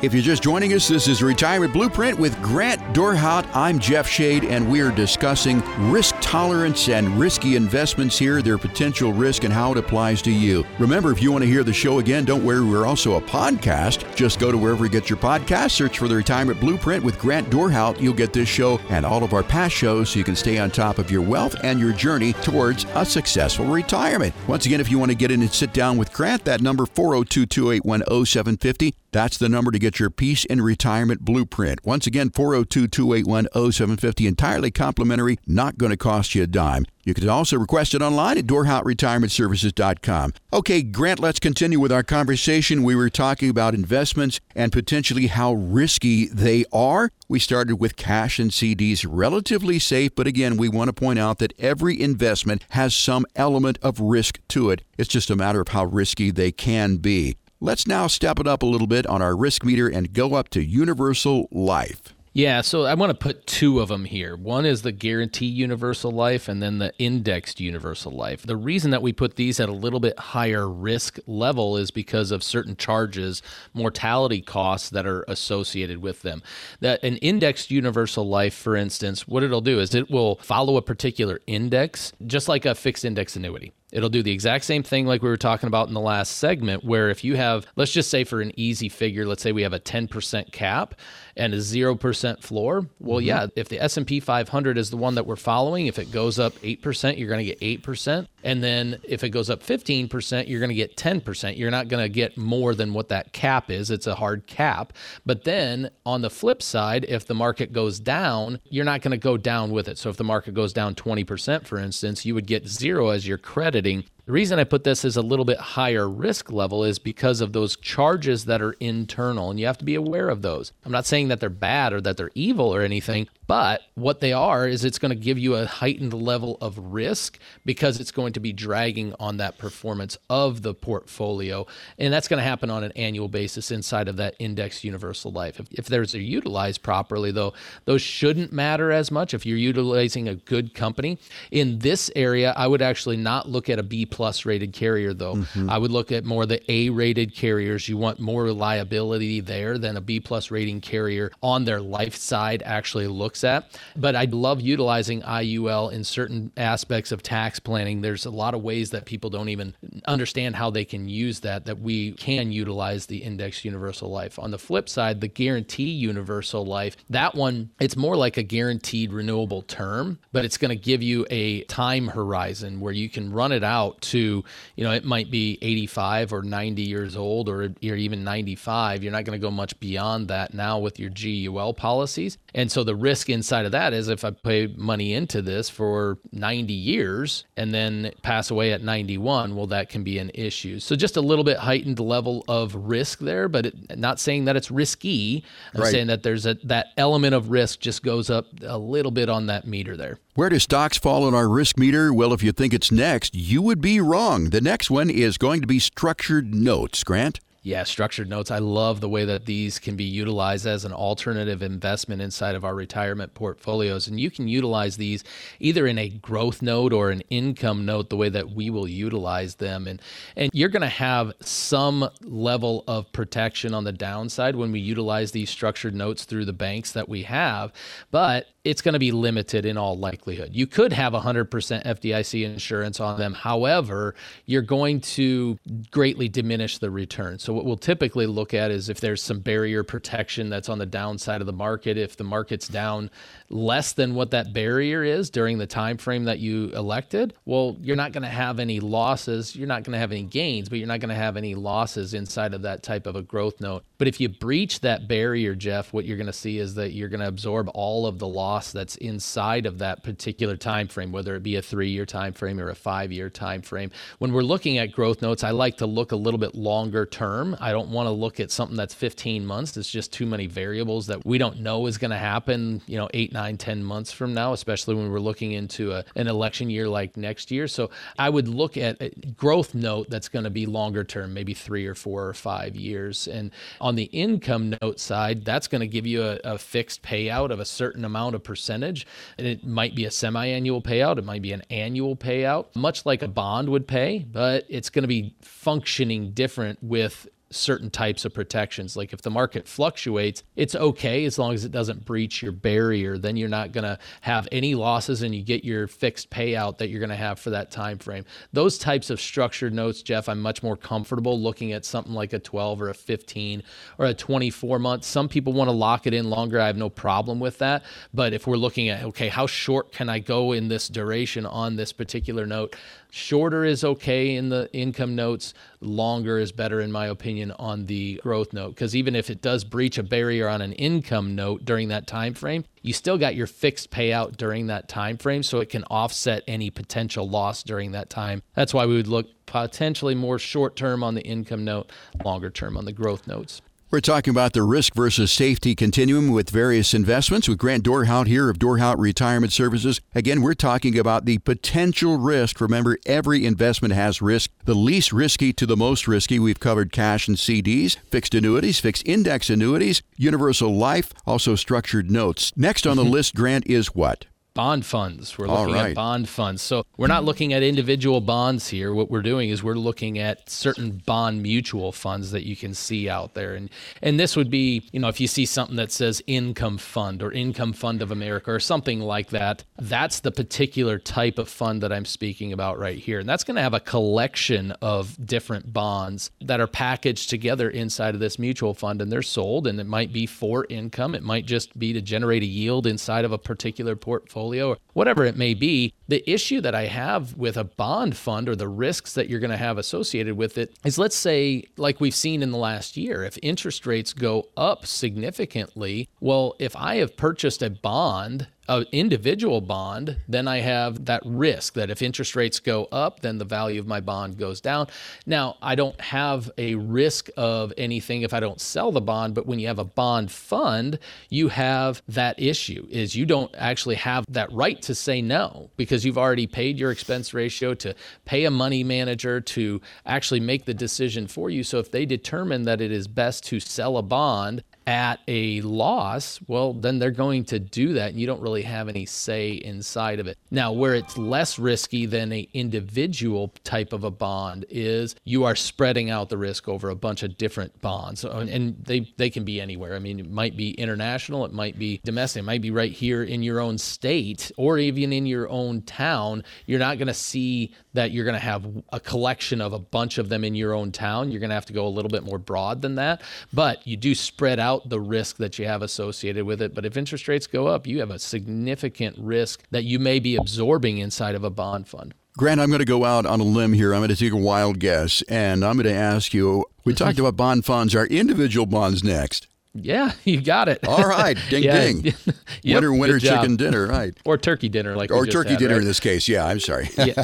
[0.00, 3.44] If you're just joining us, this is Retirement Blueprint with Grant Dorhout.
[3.52, 9.12] I'm Jeff Shade, and we are discussing risk tolerance and risky investments here, their potential
[9.12, 10.64] risk, and how it applies to you.
[10.78, 14.14] Remember, if you want to hear the show again, don't worry, we're also a podcast.
[14.14, 17.50] Just go to wherever you get your podcast, search for the Retirement Blueprint with Grant
[17.50, 18.00] Dorhout.
[18.00, 20.70] You'll get this show and all of our past shows so you can stay on
[20.70, 24.32] top of your wealth and your journey towards a successful retirement.
[24.46, 26.86] Once again, if you want to get in and sit down with Grant, that number
[26.86, 28.94] 402 281 0750.
[29.10, 31.84] That's the number to get your peace in retirement blueprint.
[31.84, 36.84] Once again, 402 281 0750, entirely complimentary, not going to cost you a dime.
[37.04, 40.34] You can also request it online at DorhoutRetirementServices.com.
[40.52, 42.82] Okay, Grant, let's continue with our conversation.
[42.82, 47.10] We were talking about investments and potentially how risky they are.
[47.26, 51.38] We started with cash and CDs, relatively safe, but again, we want to point out
[51.38, 54.82] that every investment has some element of risk to it.
[54.98, 57.36] It's just a matter of how risky they can be.
[57.60, 60.48] Let's now step it up a little bit on our risk meter and go up
[60.50, 62.14] to universal life.
[62.32, 64.36] Yeah, so I want to put two of them here.
[64.36, 68.42] One is the guarantee universal life and then the indexed universal life.
[68.46, 72.30] The reason that we put these at a little bit higher risk level is because
[72.30, 73.42] of certain charges,
[73.74, 76.44] mortality costs that are associated with them.
[76.78, 80.82] That an indexed universal life, for instance, what it'll do is it will follow a
[80.82, 83.72] particular index, just like a fixed index annuity.
[83.90, 86.84] It'll do the exact same thing like we were talking about in the last segment,
[86.84, 89.72] where if you have, let's just say for an easy figure, let's say we have
[89.72, 90.94] a 10% cap
[91.36, 92.86] and a 0% floor.
[92.98, 93.26] Well, mm-hmm.
[93.26, 96.52] yeah, if the S&P 500 is the one that we're following, if it goes up
[96.56, 98.26] 8%, you're going to get 8%.
[98.44, 101.56] And then if it goes up 15%, you're going to get 10%.
[101.56, 103.90] You're not going to get more than what that cap is.
[103.90, 104.92] It's a hard cap.
[105.26, 109.18] But then on the flip side, if the market goes down, you're not going to
[109.18, 109.98] go down with it.
[109.98, 113.38] So if the market goes down 20%, for instance, you would get zero as your
[113.38, 117.40] crediting the reason I put this as a little bit higher risk level is because
[117.40, 120.70] of those charges that are internal, and you have to be aware of those.
[120.84, 124.34] I'm not saying that they're bad or that they're evil or anything, but what they
[124.34, 128.34] are is it's going to give you a heightened level of risk because it's going
[128.34, 131.66] to be dragging on that performance of the portfolio.
[131.98, 135.58] And that's going to happen on an annual basis inside of that index universal life.
[135.58, 137.54] If, if there's are utilized properly, though,
[137.86, 141.18] those shouldn't matter as much if you're utilizing a good company.
[141.50, 145.36] In this area, I would actually not look at a B plus rated carrier, though.
[145.36, 145.70] Mm-hmm.
[145.70, 147.88] I would look at more the A rated carriers.
[147.88, 152.62] You want more reliability there than a B plus rating carrier on their life side
[152.66, 153.78] actually looks looks at.
[153.96, 158.00] But I love utilizing IUL in certain aspects of tax planning.
[158.00, 159.74] There's a lot of ways that people don't even
[160.06, 164.38] understand how they can use that, that we can utilize the index universal life.
[164.38, 169.12] On the flip side, the guarantee universal life, that one, it's more like a guaranteed
[169.12, 173.52] renewable term, but it's going to give you a time horizon where you can run
[173.52, 174.44] it out to,
[174.76, 179.02] you know, it might be 85 or 90 years old or, or even 95.
[179.02, 182.38] You're not going to go much beyond that now with your GUL policies.
[182.54, 185.68] And so the risk risk inside of that is if I pay money into this
[185.68, 190.80] for 90 years and then pass away at 91, well, that can be an issue.
[190.80, 194.56] So just a little bit heightened level of risk there, but it, not saying that
[194.56, 195.44] it's risky.
[195.74, 195.90] I'm right.
[195.90, 199.46] saying that there's a that element of risk just goes up a little bit on
[199.46, 200.18] that meter there.
[200.34, 202.12] Where do stocks fall on our risk meter?
[202.12, 204.50] Well, if you think it's next, you would be wrong.
[204.50, 207.40] The next one is going to be structured notes, Grant.
[207.68, 208.50] Yeah, structured notes.
[208.50, 212.64] I love the way that these can be utilized as an alternative investment inside of
[212.64, 214.08] our retirement portfolios.
[214.08, 215.22] And you can utilize these
[215.60, 219.56] either in a growth note or an income note, the way that we will utilize
[219.56, 219.86] them.
[219.86, 220.00] And,
[220.34, 225.32] and you're going to have some level of protection on the downside when we utilize
[225.32, 227.74] these structured notes through the banks that we have.
[228.10, 230.50] But it's going to be limited in all likelihood.
[230.52, 233.32] You could have 100% FDIC insurance on them.
[233.32, 235.58] However, you're going to
[235.90, 237.38] greatly diminish the return.
[237.38, 240.84] So what we'll typically look at is if there's some barrier protection that's on the
[240.84, 243.10] downside of the market, if the market's down
[243.48, 247.96] less than what that barrier is during the time frame that you elected, well, you're
[247.96, 249.56] not going to have any losses.
[249.56, 252.12] You're not going to have any gains, but you're not going to have any losses
[252.12, 253.82] inside of that type of a growth note.
[253.96, 257.08] But if you breach that barrier, Jeff, what you're going to see is that you're
[257.08, 261.34] going to absorb all of the loss that's inside of that particular time frame, whether
[261.34, 263.90] it be a 3-year time frame or a 5-year time frame.
[264.18, 267.56] When we're looking at growth notes, I like to look a little bit longer term.
[267.60, 269.76] I don't want to look at something that's 15 months.
[269.76, 273.08] It's just too many variables that we don't know is going to happen, you know,
[273.14, 276.88] 8 nine, 10 months from now, especially when we're looking into a, an election year
[276.88, 277.68] like next year.
[277.68, 281.54] So I would look at a growth note that's going to be longer term, maybe
[281.54, 283.28] three or four or five years.
[283.28, 287.50] And on the income note side, that's going to give you a, a fixed payout
[287.50, 289.06] of a certain amount of percentage.
[289.36, 293.04] And it might be a semi annual payout, it might be an annual payout, much
[293.06, 298.24] like a bond would pay, but it's going to be functioning different with certain types
[298.24, 298.96] of protections.
[298.96, 303.18] Like if the market fluctuates, it's okay as long as it doesn't breach your barrier.
[303.18, 306.88] Then you're not going to have any losses and you get your fixed payout that
[306.88, 308.24] you're going to have for that time frame.
[308.52, 312.38] Those types of structured notes, Jeff, I'm much more comfortable looking at something like a
[312.38, 313.62] 12 or a 15
[313.98, 315.04] or a 24 month.
[315.04, 316.60] Some people want to lock it in longer.
[316.60, 317.84] I have no problem with that.
[318.12, 321.76] But if we're looking at okay, how short can I go in this duration on
[321.76, 322.76] this particular note?
[323.10, 328.20] Shorter is okay in the income notes, longer is better in my opinion on the
[328.22, 331.88] growth note because even if it does breach a barrier on an income note during
[331.88, 335.70] that time frame, you still got your fixed payout during that time frame so it
[335.70, 338.42] can offset any potential loss during that time.
[338.54, 341.90] That's why we would look potentially more short term on the income note,
[342.24, 343.62] longer term on the growth notes.
[343.90, 348.50] We're talking about the risk versus safety continuum with various investments with Grant Dorhout here
[348.50, 350.02] of Dorhout Retirement Services.
[350.14, 352.60] Again, we're talking about the potential risk.
[352.60, 354.50] Remember, every investment has risk.
[354.66, 356.38] The least risky to the most risky.
[356.38, 362.52] We've covered cash and CDs, fixed annuities, fixed index annuities, universal life, also structured notes.
[362.56, 364.26] Next on the list, Grant, is what?
[364.58, 365.38] Bond funds.
[365.38, 365.90] We're looking right.
[365.90, 366.62] at bond funds.
[366.62, 368.92] So we're not looking at individual bonds here.
[368.92, 373.08] What we're doing is we're looking at certain bond mutual funds that you can see
[373.08, 373.54] out there.
[373.54, 373.70] And
[374.02, 377.30] and this would be, you know, if you see something that says income fund or
[377.30, 381.92] income fund of America or something like that, that's the particular type of fund that
[381.92, 383.20] I'm speaking about right here.
[383.20, 388.14] And that's going to have a collection of different bonds that are packaged together inside
[388.14, 391.46] of this mutual fund and they're sold and it might be for income, it might
[391.46, 395.36] just be to generate a yield inside of a particular portfolio portfolio or whatever it
[395.36, 395.94] may be.
[396.08, 399.50] The issue that I have with a bond fund or the risks that you're going
[399.50, 403.24] to have associated with it is let's say, like we've seen in the last year,
[403.24, 409.60] if interest rates go up significantly, well, if I have purchased a bond an individual
[409.60, 413.80] bond, then I have that risk that if interest rates go up, then the value
[413.80, 414.88] of my bond goes down.
[415.26, 419.46] Now, I don't have a risk of anything if I don't sell the bond, but
[419.46, 420.98] when you have a bond fund,
[421.30, 426.04] you have that issue is you don't actually have that right to say no because
[426.04, 430.74] you've already paid your expense ratio to pay a money manager to actually make the
[430.74, 431.64] decision for you.
[431.64, 436.40] So if they determine that it is best to sell a bond at a loss,
[436.46, 438.08] well, then they're going to do that.
[438.08, 440.38] And you don't really have any say inside of it.
[440.50, 445.54] Now, where it's less risky than a individual type of a bond is you are
[445.54, 448.24] spreading out the risk over a bunch of different bonds.
[448.24, 449.94] And they, they can be anywhere.
[449.94, 453.22] I mean, it might be international, it might be domestic, it might be right here
[453.22, 456.44] in your own state or even in your own town.
[456.64, 460.16] You're not going to see that you're going to have a collection of a bunch
[460.16, 461.30] of them in your own town.
[461.30, 463.20] You're going to have to go a little bit more broad than that.
[463.52, 466.74] But you do spread out the risk that you have associated with it.
[466.74, 470.36] But if interest rates go up, you have a significant risk that you may be
[470.36, 472.14] absorbing inside of a bond fund.
[472.36, 473.92] Grant, I'm going to go out on a limb here.
[473.92, 476.64] I'm going to take a wild guess, and I'm going to ask you.
[476.84, 477.94] We talked about bond funds.
[477.94, 479.48] Are individual bonds next?
[479.84, 480.86] Yeah, you got it.
[480.86, 481.80] All right, ding yeah.
[481.80, 482.04] ding.
[482.62, 484.16] yep, winner winner chicken dinner, right?
[484.24, 485.82] Or turkey dinner, like or turkey had, dinner right?
[485.82, 486.28] in this case.
[486.28, 486.88] Yeah, I'm sorry.
[486.96, 487.22] yeah.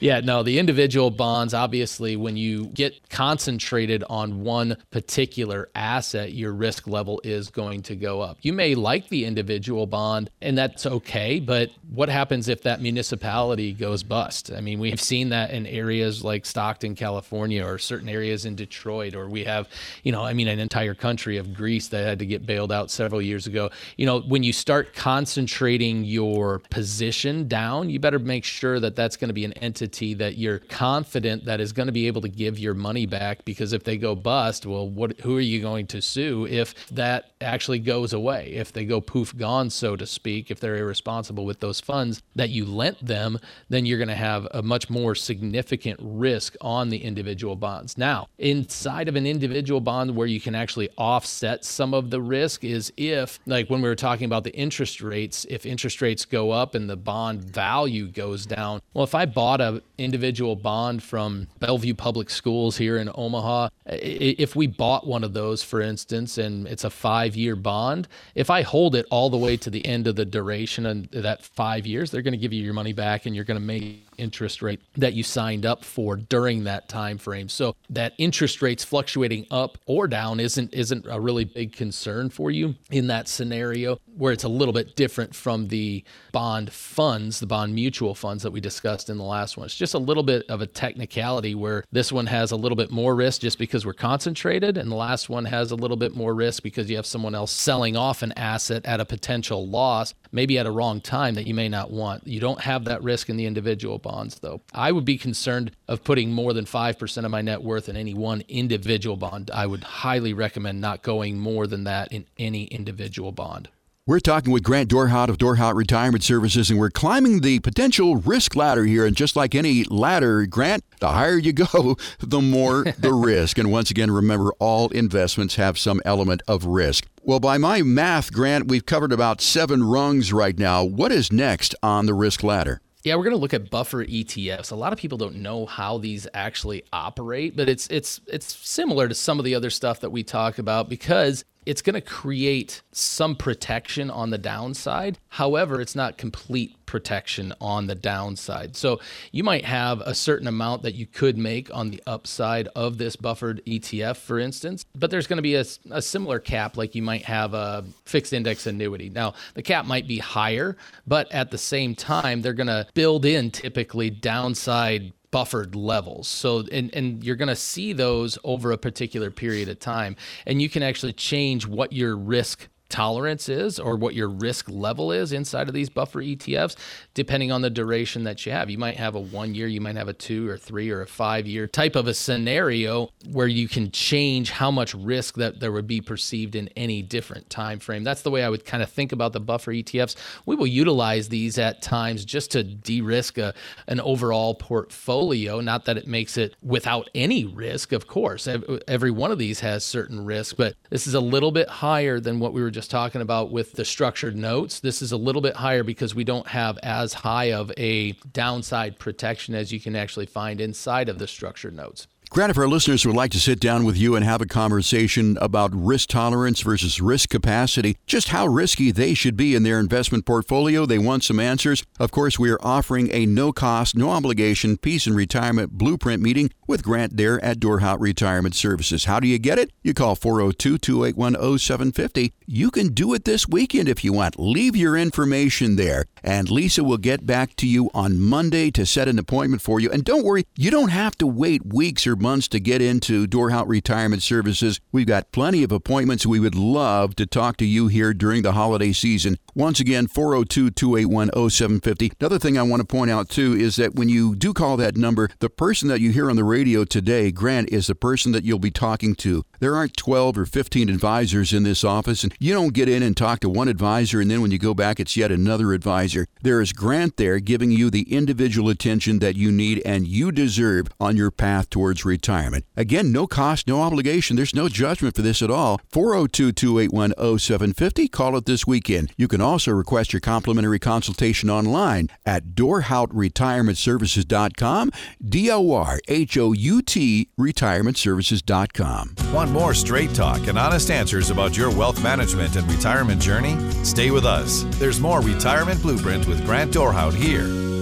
[0.00, 1.54] yeah, no, the individual bonds.
[1.54, 7.96] Obviously, when you get concentrated on one particular asset, your risk level is going to
[7.96, 8.38] go up.
[8.42, 11.40] You may like the individual bond, and that's okay.
[11.40, 14.50] But what happens if that municipality goes bust?
[14.52, 19.14] I mean, we've seen that in areas like Stockton, California, or certain areas in Detroit,
[19.14, 19.68] or we have,
[20.02, 22.72] you know, I mean, an entire country country of Greece that had to get bailed
[22.72, 23.70] out several years ago.
[23.96, 29.16] You know, when you start concentrating your position down, you better make sure that that's
[29.16, 32.28] going to be an entity that you're confident that is going to be able to
[32.28, 35.86] give your money back because if they go bust, well, what who are you going
[35.88, 38.52] to sue if that actually goes away?
[38.54, 42.50] If they go poof gone, so to speak, if they're irresponsible with those funds that
[42.50, 46.98] you lent them, then you're going to have a much more significant risk on the
[46.98, 47.98] individual bonds.
[47.98, 52.64] Now, inside of an individual bond where you can actually offset some of the risk
[52.64, 56.50] is if, like when we were talking about the interest rates, if interest rates go
[56.50, 58.82] up and the bond value goes down.
[58.92, 64.54] Well, if I bought an individual bond from Bellevue Public Schools here in Omaha, if
[64.54, 68.60] we bought one of those, for instance, and it's a five year bond, if I
[68.62, 72.10] hold it all the way to the end of the duration and that five years,
[72.10, 74.80] they're going to give you your money back and you're going to make interest rate
[74.96, 77.48] that you signed up for during that time frame.
[77.48, 82.50] So that interest rates fluctuating up or down isn't isn't a really big concern for
[82.50, 87.46] you in that scenario where it's a little bit different from the bond funds, the
[87.46, 89.66] bond mutual funds that we discussed in the last one.
[89.66, 92.90] It's just a little bit of a technicality where this one has a little bit
[92.90, 96.34] more risk just because we're concentrated and the last one has a little bit more
[96.34, 100.58] risk because you have someone else selling off an asset at a potential loss, maybe
[100.58, 102.26] at a wrong time that you may not want.
[102.26, 104.62] You don't have that risk in the individual bonds, though.
[104.72, 108.14] I would be concerned of putting more than 5% of my net worth in any
[108.14, 109.50] one individual bond.
[109.52, 113.68] I would highly recommend not going more than that in any individual bond.
[114.06, 118.56] We're talking with Grant Dorhout of Dorhout Retirement Services, and we're climbing the potential risk
[118.56, 119.04] ladder here.
[119.04, 123.58] And just like any ladder, Grant, the higher you go, the more the risk.
[123.58, 127.06] And once again, remember all investments have some element of risk.
[127.22, 130.82] Well, by my math, Grant, we've covered about seven rungs right now.
[130.82, 132.80] What is next on the risk ladder?
[133.08, 134.70] Yeah, we're going to look at buffer ETFs.
[134.70, 139.08] A lot of people don't know how these actually operate, but it's it's it's similar
[139.08, 142.80] to some of the other stuff that we talk about because it's going to create
[142.92, 145.18] some protection on the downside.
[145.28, 148.74] However, it's not complete protection on the downside.
[148.74, 149.00] So
[149.32, 153.16] you might have a certain amount that you could make on the upside of this
[153.16, 157.02] buffered ETF, for instance, but there's going to be a, a similar cap like you
[157.02, 159.10] might have a fixed index annuity.
[159.10, 160.74] Now, the cap might be higher,
[161.06, 166.28] but at the same time, they're going to build in typically downside buffered levels.
[166.28, 170.16] So and and you're going to see those over a particular period of time
[170.46, 175.12] and you can actually change what your risk tolerance is or what your risk level
[175.12, 176.76] is inside of these buffer ETFs,
[177.14, 178.70] depending on the duration that you have.
[178.70, 181.06] You might have a one year, you might have a two or three or a
[181.06, 185.72] five year type of a scenario where you can change how much risk that there
[185.72, 188.04] would be perceived in any different time frame.
[188.04, 190.16] That's the way I would kind of think about the buffer ETFs.
[190.46, 195.60] We will utilize these at times just to de-risk an overall portfolio.
[195.60, 198.48] Not that it makes it without any risk, of course.
[198.86, 202.40] Every one of these has certain risk, but this is a little bit higher than
[202.40, 204.78] what we were just talking about with the structured notes.
[204.78, 209.00] This is a little bit higher because we don't have as high of a downside
[209.00, 212.06] protection as you can actually find inside of the structured notes.
[212.30, 215.38] Grant, if our listeners would like to sit down with you and have a conversation
[215.40, 220.26] about risk tolerance versus risk capacity, just how risky they should be in their investment
[220.26, 221.82] portfolio, they want some answers.
[221.98, 226.50] Of course, we are offering a no cost, no obligation peace and retirement blueprint meeting
[226.66, 229.06] with Grant there at Dorhout Retirement Services.
[229.06, 229.70] How do you get it?
[229.82, 232.34] You call 402 281 0750.
[232.46, 234.38] You can do it this weekend if you want.
[234.38, 239.08] Leave your information there, and Lisa will get back to you on Monday to set
[239.08, 239.90] an appointment for you.
[239.90, 243.68] And don't worry, you don't have to wait weeks or months to get into Dorhout
[243.68, 244.80] Retirement Services.
[244.92, 246.26] We've got plenty of appointments.
[246.26, 249.38] We would love to talk to you here during the holiday season.
[249.54, 252.12] Once again, 402 281 0750.
[252.20, 254.96] Another thing I want to point out, too, is that when you do call that
[254.96, 258.44] number, the person that you hear on the radio today, Grant, is the person that
[258.44, 259.44] you'll be talking to.
[259.60, 263.16] There aren't 12 or 15 advisors in this office, and you don't get in and
[263.16, 266.26] talk to one advisor, and then when you go back, it's yet another advisor.
[266.42, 270.88] There is Grant there giving you the individual attention that you need and you deserve
[271.00, 272.64] on your path towards retirement.
[272.76, 274.36] Again, no cost, no obligation.
[274.36, 275.80] There's no judgment for this at all.
[275.92, 278.08] 402 281 0750.
[278.08, 279.12] Call it this weekend.
[279.16, 284.90] You can also request your complimentary consultation online at dorhoutretirementservices.com,
[285.24, 289.14] D O R H O U T retirementservices.com.
[289.32, 293.56] Want more straight talk and honest answers about your wealth management and retirement journey?
[293.84, 294.64] Stay with us.
[294.78, 297.77] There's more Retirement Blueprint with Grant Dorhout here.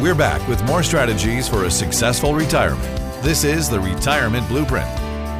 [0.00, 2.96] We're back with more strategies for a successful retirement.
[3.22, 4.88] This is the Retirement Blueprint.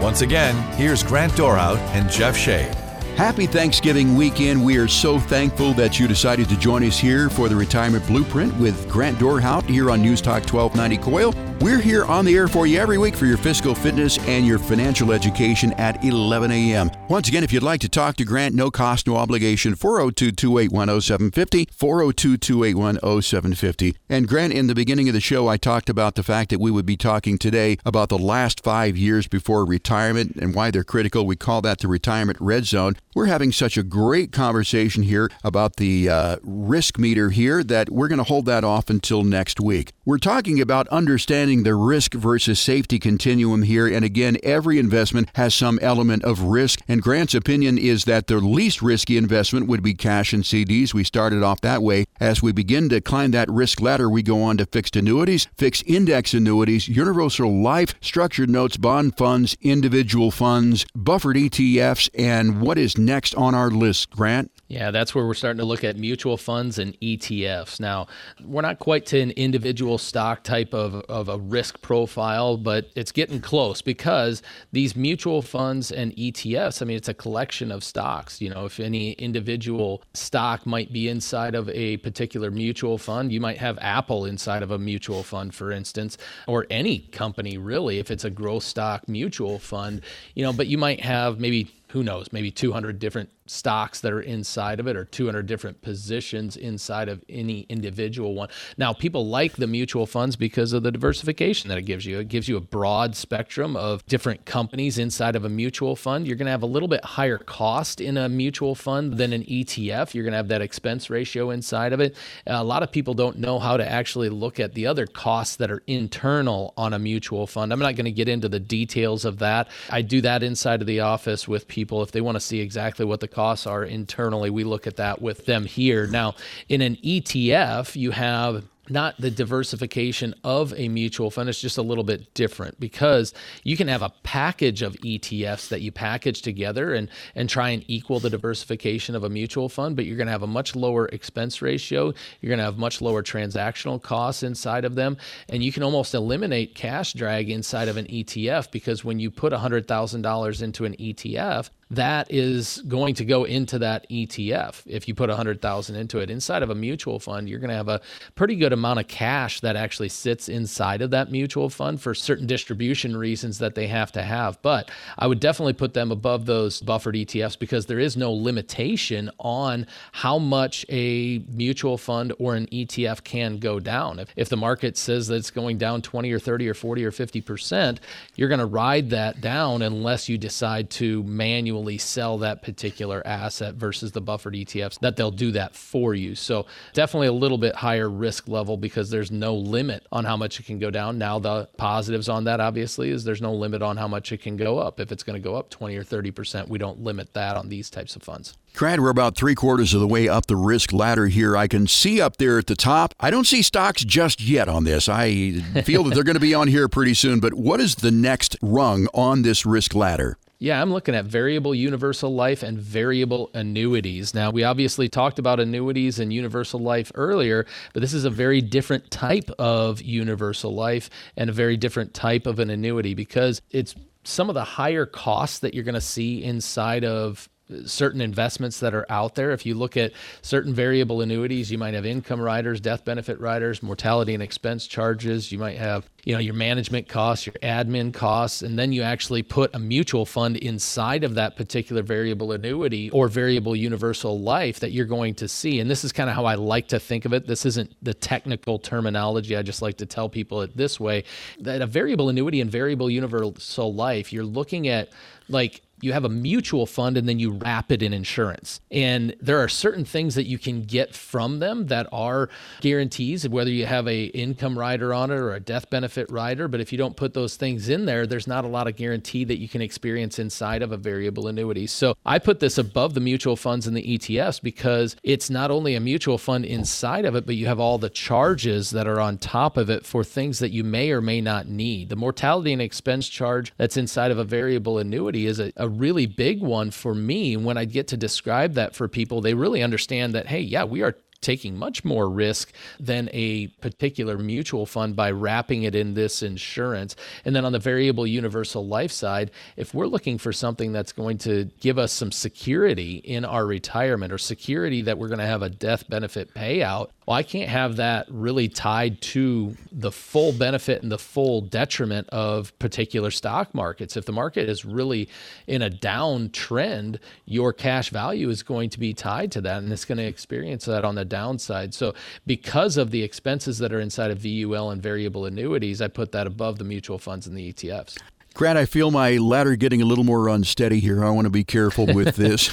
[0.02, 2.76] Once again, here's Grant Dorhout and Jeff Shade.
[3.20, 4.64] Happy Thanksgiving weekend.
[4.64, 8.56] We are so thankful that you decided to join us here for the Retirement Blueprint
[8.56, 11.50] with Grant Dorhout here on News Talk 1290 KOIL.
[11.60, 14.58] We're here on the air for you every week for your fiscal fitness and your
[14.58, 16.90] financial education at 11 a.m.
[17.10, 21.02] Once again, if you'd like to talk to Grant, no cost, no obligation, 402 281
[21.02, 23.94] 0750, 402 281 0750.
[24.08, 26.70] And Grant, in the beginning of the show, I talked about the fact that we
[26.70, 31.26] would be talking today about the last five years before retirement and why they're critical.
[31.26, 32.96] We call that the retirement red zone.
[33.12, 38.06] We're having such a great conversation here about the uh, risk meter here that we're
[38.06, 39.92] going to hold that off until next week.
[40.10, 43.86] We're talking about understanding the risk versus safety continuum here.
[43.86, 46.80] And again, every investment has some element of risk.
[46.88, 50.92] And Grant's opinion is that the least risky investment would be cash and CDs.
[50.92, 52.06] We started off that way.
[52.18, 55.84] As we begin to climb that risk ladder, we go on to fixed annuities, fixed
[55.86, 62.98] index annuities, universal life, structured notes, bond funds, individual funds, buffered ETFs, and what is
[62.98, 64.50] next on our list, Grant?
[64.70, 67.80] Yeah, that's where we're starting to look at mutual funds and ETFs.
[67.80, 68.06] Now,
[68.44, 73.12] we're not quite to an individual stock type of, of a risk profile, but it's
[73.12, 74.42] getting close because
[74.72, 78.40] these mutual funds and ETFs, I mean, it's a collection of stocks.
[78.40, 83.40] You know, if any individual stock might be inside of a particular mutual fund, you
[83.40, 88.10] might have Apple inside of a mutual fund, for instance, or any company really, if
[88.10, 90.02] it's a growth stock mutual fund,
[90.34, 94.20] you know, but you might have maybe who knows, maybe 200 different stocks that are
[94.20, 98.48] inside of it or 200 different positions inside of any individual one.
[98.78, 102.20] Now, people like the mutual funds because of the diversification that it gives you.
[102.20, 106.26] It gives you a broad spectrum of different companies inside of a mutual fund.
[106.26, 109.42] You're going to have a little bit higher cost in a mutual fund than an
[109.42, 110.14] ETF.
[110.14, 112.16] You're going to have that expense ratio inside of it.
[112.46, 115.70] A lot of people don't know how to actually look at the other costs that
[115.70, 117.72] are internal on a mutual fund.
[117.72, 119.68] I'm not going to get into the details of that.
[119.90, 123.04] I do that inside of the office with people if they want to see exactly
[123.04, 124.50] what the costs are internally.
[124.50, 126.06] We look at that with them here.
[126.06, 126.34] Now,
[126.68, 131.48] in an ETF, you have not the diversification of a mutual fund.
[131.48, 133.32] It's just a little bit different because
[133.64, 137.82] you can have a package of ETFs that you package together and, and try and
[137.86, 141.06] equal the diversification of a mutual fund, but you're going to have a much lower
[141.06, 142.12] expense ratio.
[142.42, 145.16] You're going to have much lower transactional costs inside of them.
[145.48, 149.54] And you can almost eliminate cash drag inside of an ETF because when you put
[149.54, 154.82] $100,000 into an ETF, that is going to go into that ETF.
[154.86, 157.88] If you put 100,000 into it inside of a mutual fund, you're going to have
[157.88, 158.00] a
[158.36, 162.46] pretty good amount of cash that actually sits inside of that mutual fund for certain
[162.46, 164.62] distribution reasons that they have to have.
[164.62, 169.30] But I would definitely put them above those buffered ETFs because there is no limitation
[169.38, 174.20] on how much a mutual fund or an ETF can go down.
[174.20, 177.10] If, if the market says that it's going down 20 or 30 or 40 or
[177.10, 177.98] 50%,
[178.36, 183.74] you're going to ride that down unless you decide to manually sell that particular asset
[183.74, 186.34] versus the buffered ETFs that they'll do that for you.
[186.34, 190.60] So definitely a little bit higher risk level because there's no limit on how much
[190.60, 191.18] it can go down.
[191.18, 194.56] Now the positives on that obviously is there's no limit on how much it can
[194.56, 195.00] go up.
[195.00, 197.90] If it's going to go up 20 or 30%, we don't limit that on these
[197.90, 198.56] types of funds.
[198.74, 201.56] Brad, we're about three quarters of the way up the risk ladder here.
[201.56, 203.14] I can see up there at the top.
[203.20, 205.08] I don't see stocks just yet on this.
[205.08, 205.52] I
[205.84, 207.40] feel that they're going to be on here pretty soon.
[207.40, 210.38] But what is the next rung on this risk ladder?
[210.62, 214.34] Yeah, I'm looking at variable universal life and variable annuities.
[214.34, 218.60] Now, we obviously talked about annuities and universal life earlier, but this is a very
[218.60, 223.94] different type of universal life and a very different type of an annuity because it's
[224.24, 227.48] some of the higher costs that you're going to see inside of
[227.86, 229.52] certain investments that are out there.
[229.52, 230.12] If you look at
[230.42, 235.50] certain variable annuities, you might have income riders, death benefit riders, mortality and expense charges.
[235.52, 239.42] You might have, you know, your management costs, your admin costs, and then you actually
[239.42, 244.92] put a mutual fund inside of that particular variable annuity or variable universal life that
[244.92, 245.80] you're going to see.
[245.80, 247.46] And this is kind of how I like to think of it.
[247.46, 249.56] This isn't the technical terminology.
[249.56, 251.24] I just like to tell people it this way
[251.60, 255.10] that a variable annuity and variable universal life, you're looking at
[255.48, 258.80] like you have a mutual fund and then you wrap it in insurance.
[258.90, 262.48] And there are certain things that you can get from them that are
[262.80, 266.68] guarantees, whether you have a income rider on it or a death benefit rider.
[266.68, 269.44] But if you don't put those things in there, there's not a lot of guarantee
[269.44, 271.86] that you can experience inside of a variable annuity.
[271.86, 275.94] So I put this above the mutual funds and the ETFs because it's not only
[275.94, 279.38] a mutual fund inside of it, but you have all the charges that are on
[279.38, 282.08] top of it for things that you may or may not need.
[282.08, 286.26] The mortality and expense charge that's inside of a variable annuity is a, a really
[286.26, 287.56] big one for me.
[287.56, 291.02] When I get to describe that for people, they really understand that, hey, yeah, we
[291.02, 296.42] are taking much more risk than a particular mutual fund by wrapping it in this
[296.42, 297.16] insurance.
[297.44, 301.38] And then on the variable universal life side, if we're looking for something that's going
[301.38, 305.62] to give us some security in our retirement or security that we're going to have
[305.62, 311.04] a death benefit payout, well, I can't have that really tied to the full benefit
[311.04, 314.16] and the full detriment of particular stock markets.
[314.16, 315.28] If the market is really
[315.68, 320.04] in a downtrend, your cash value is going to be tied to that and it's
[320.04, 321.94] going to experience that on the downside.
[321.94, 322.14] So,
[322.48, 326.48] because of the expenses that are inside of VUL and variable annuities, I put that
[326.48, 328.18] above the mutual funds and the ETFs.
[328.54, 331.24] Grant, I feel my ladder getting a little more unsteady here.
[331.24, 332.68] I want to be careful with this.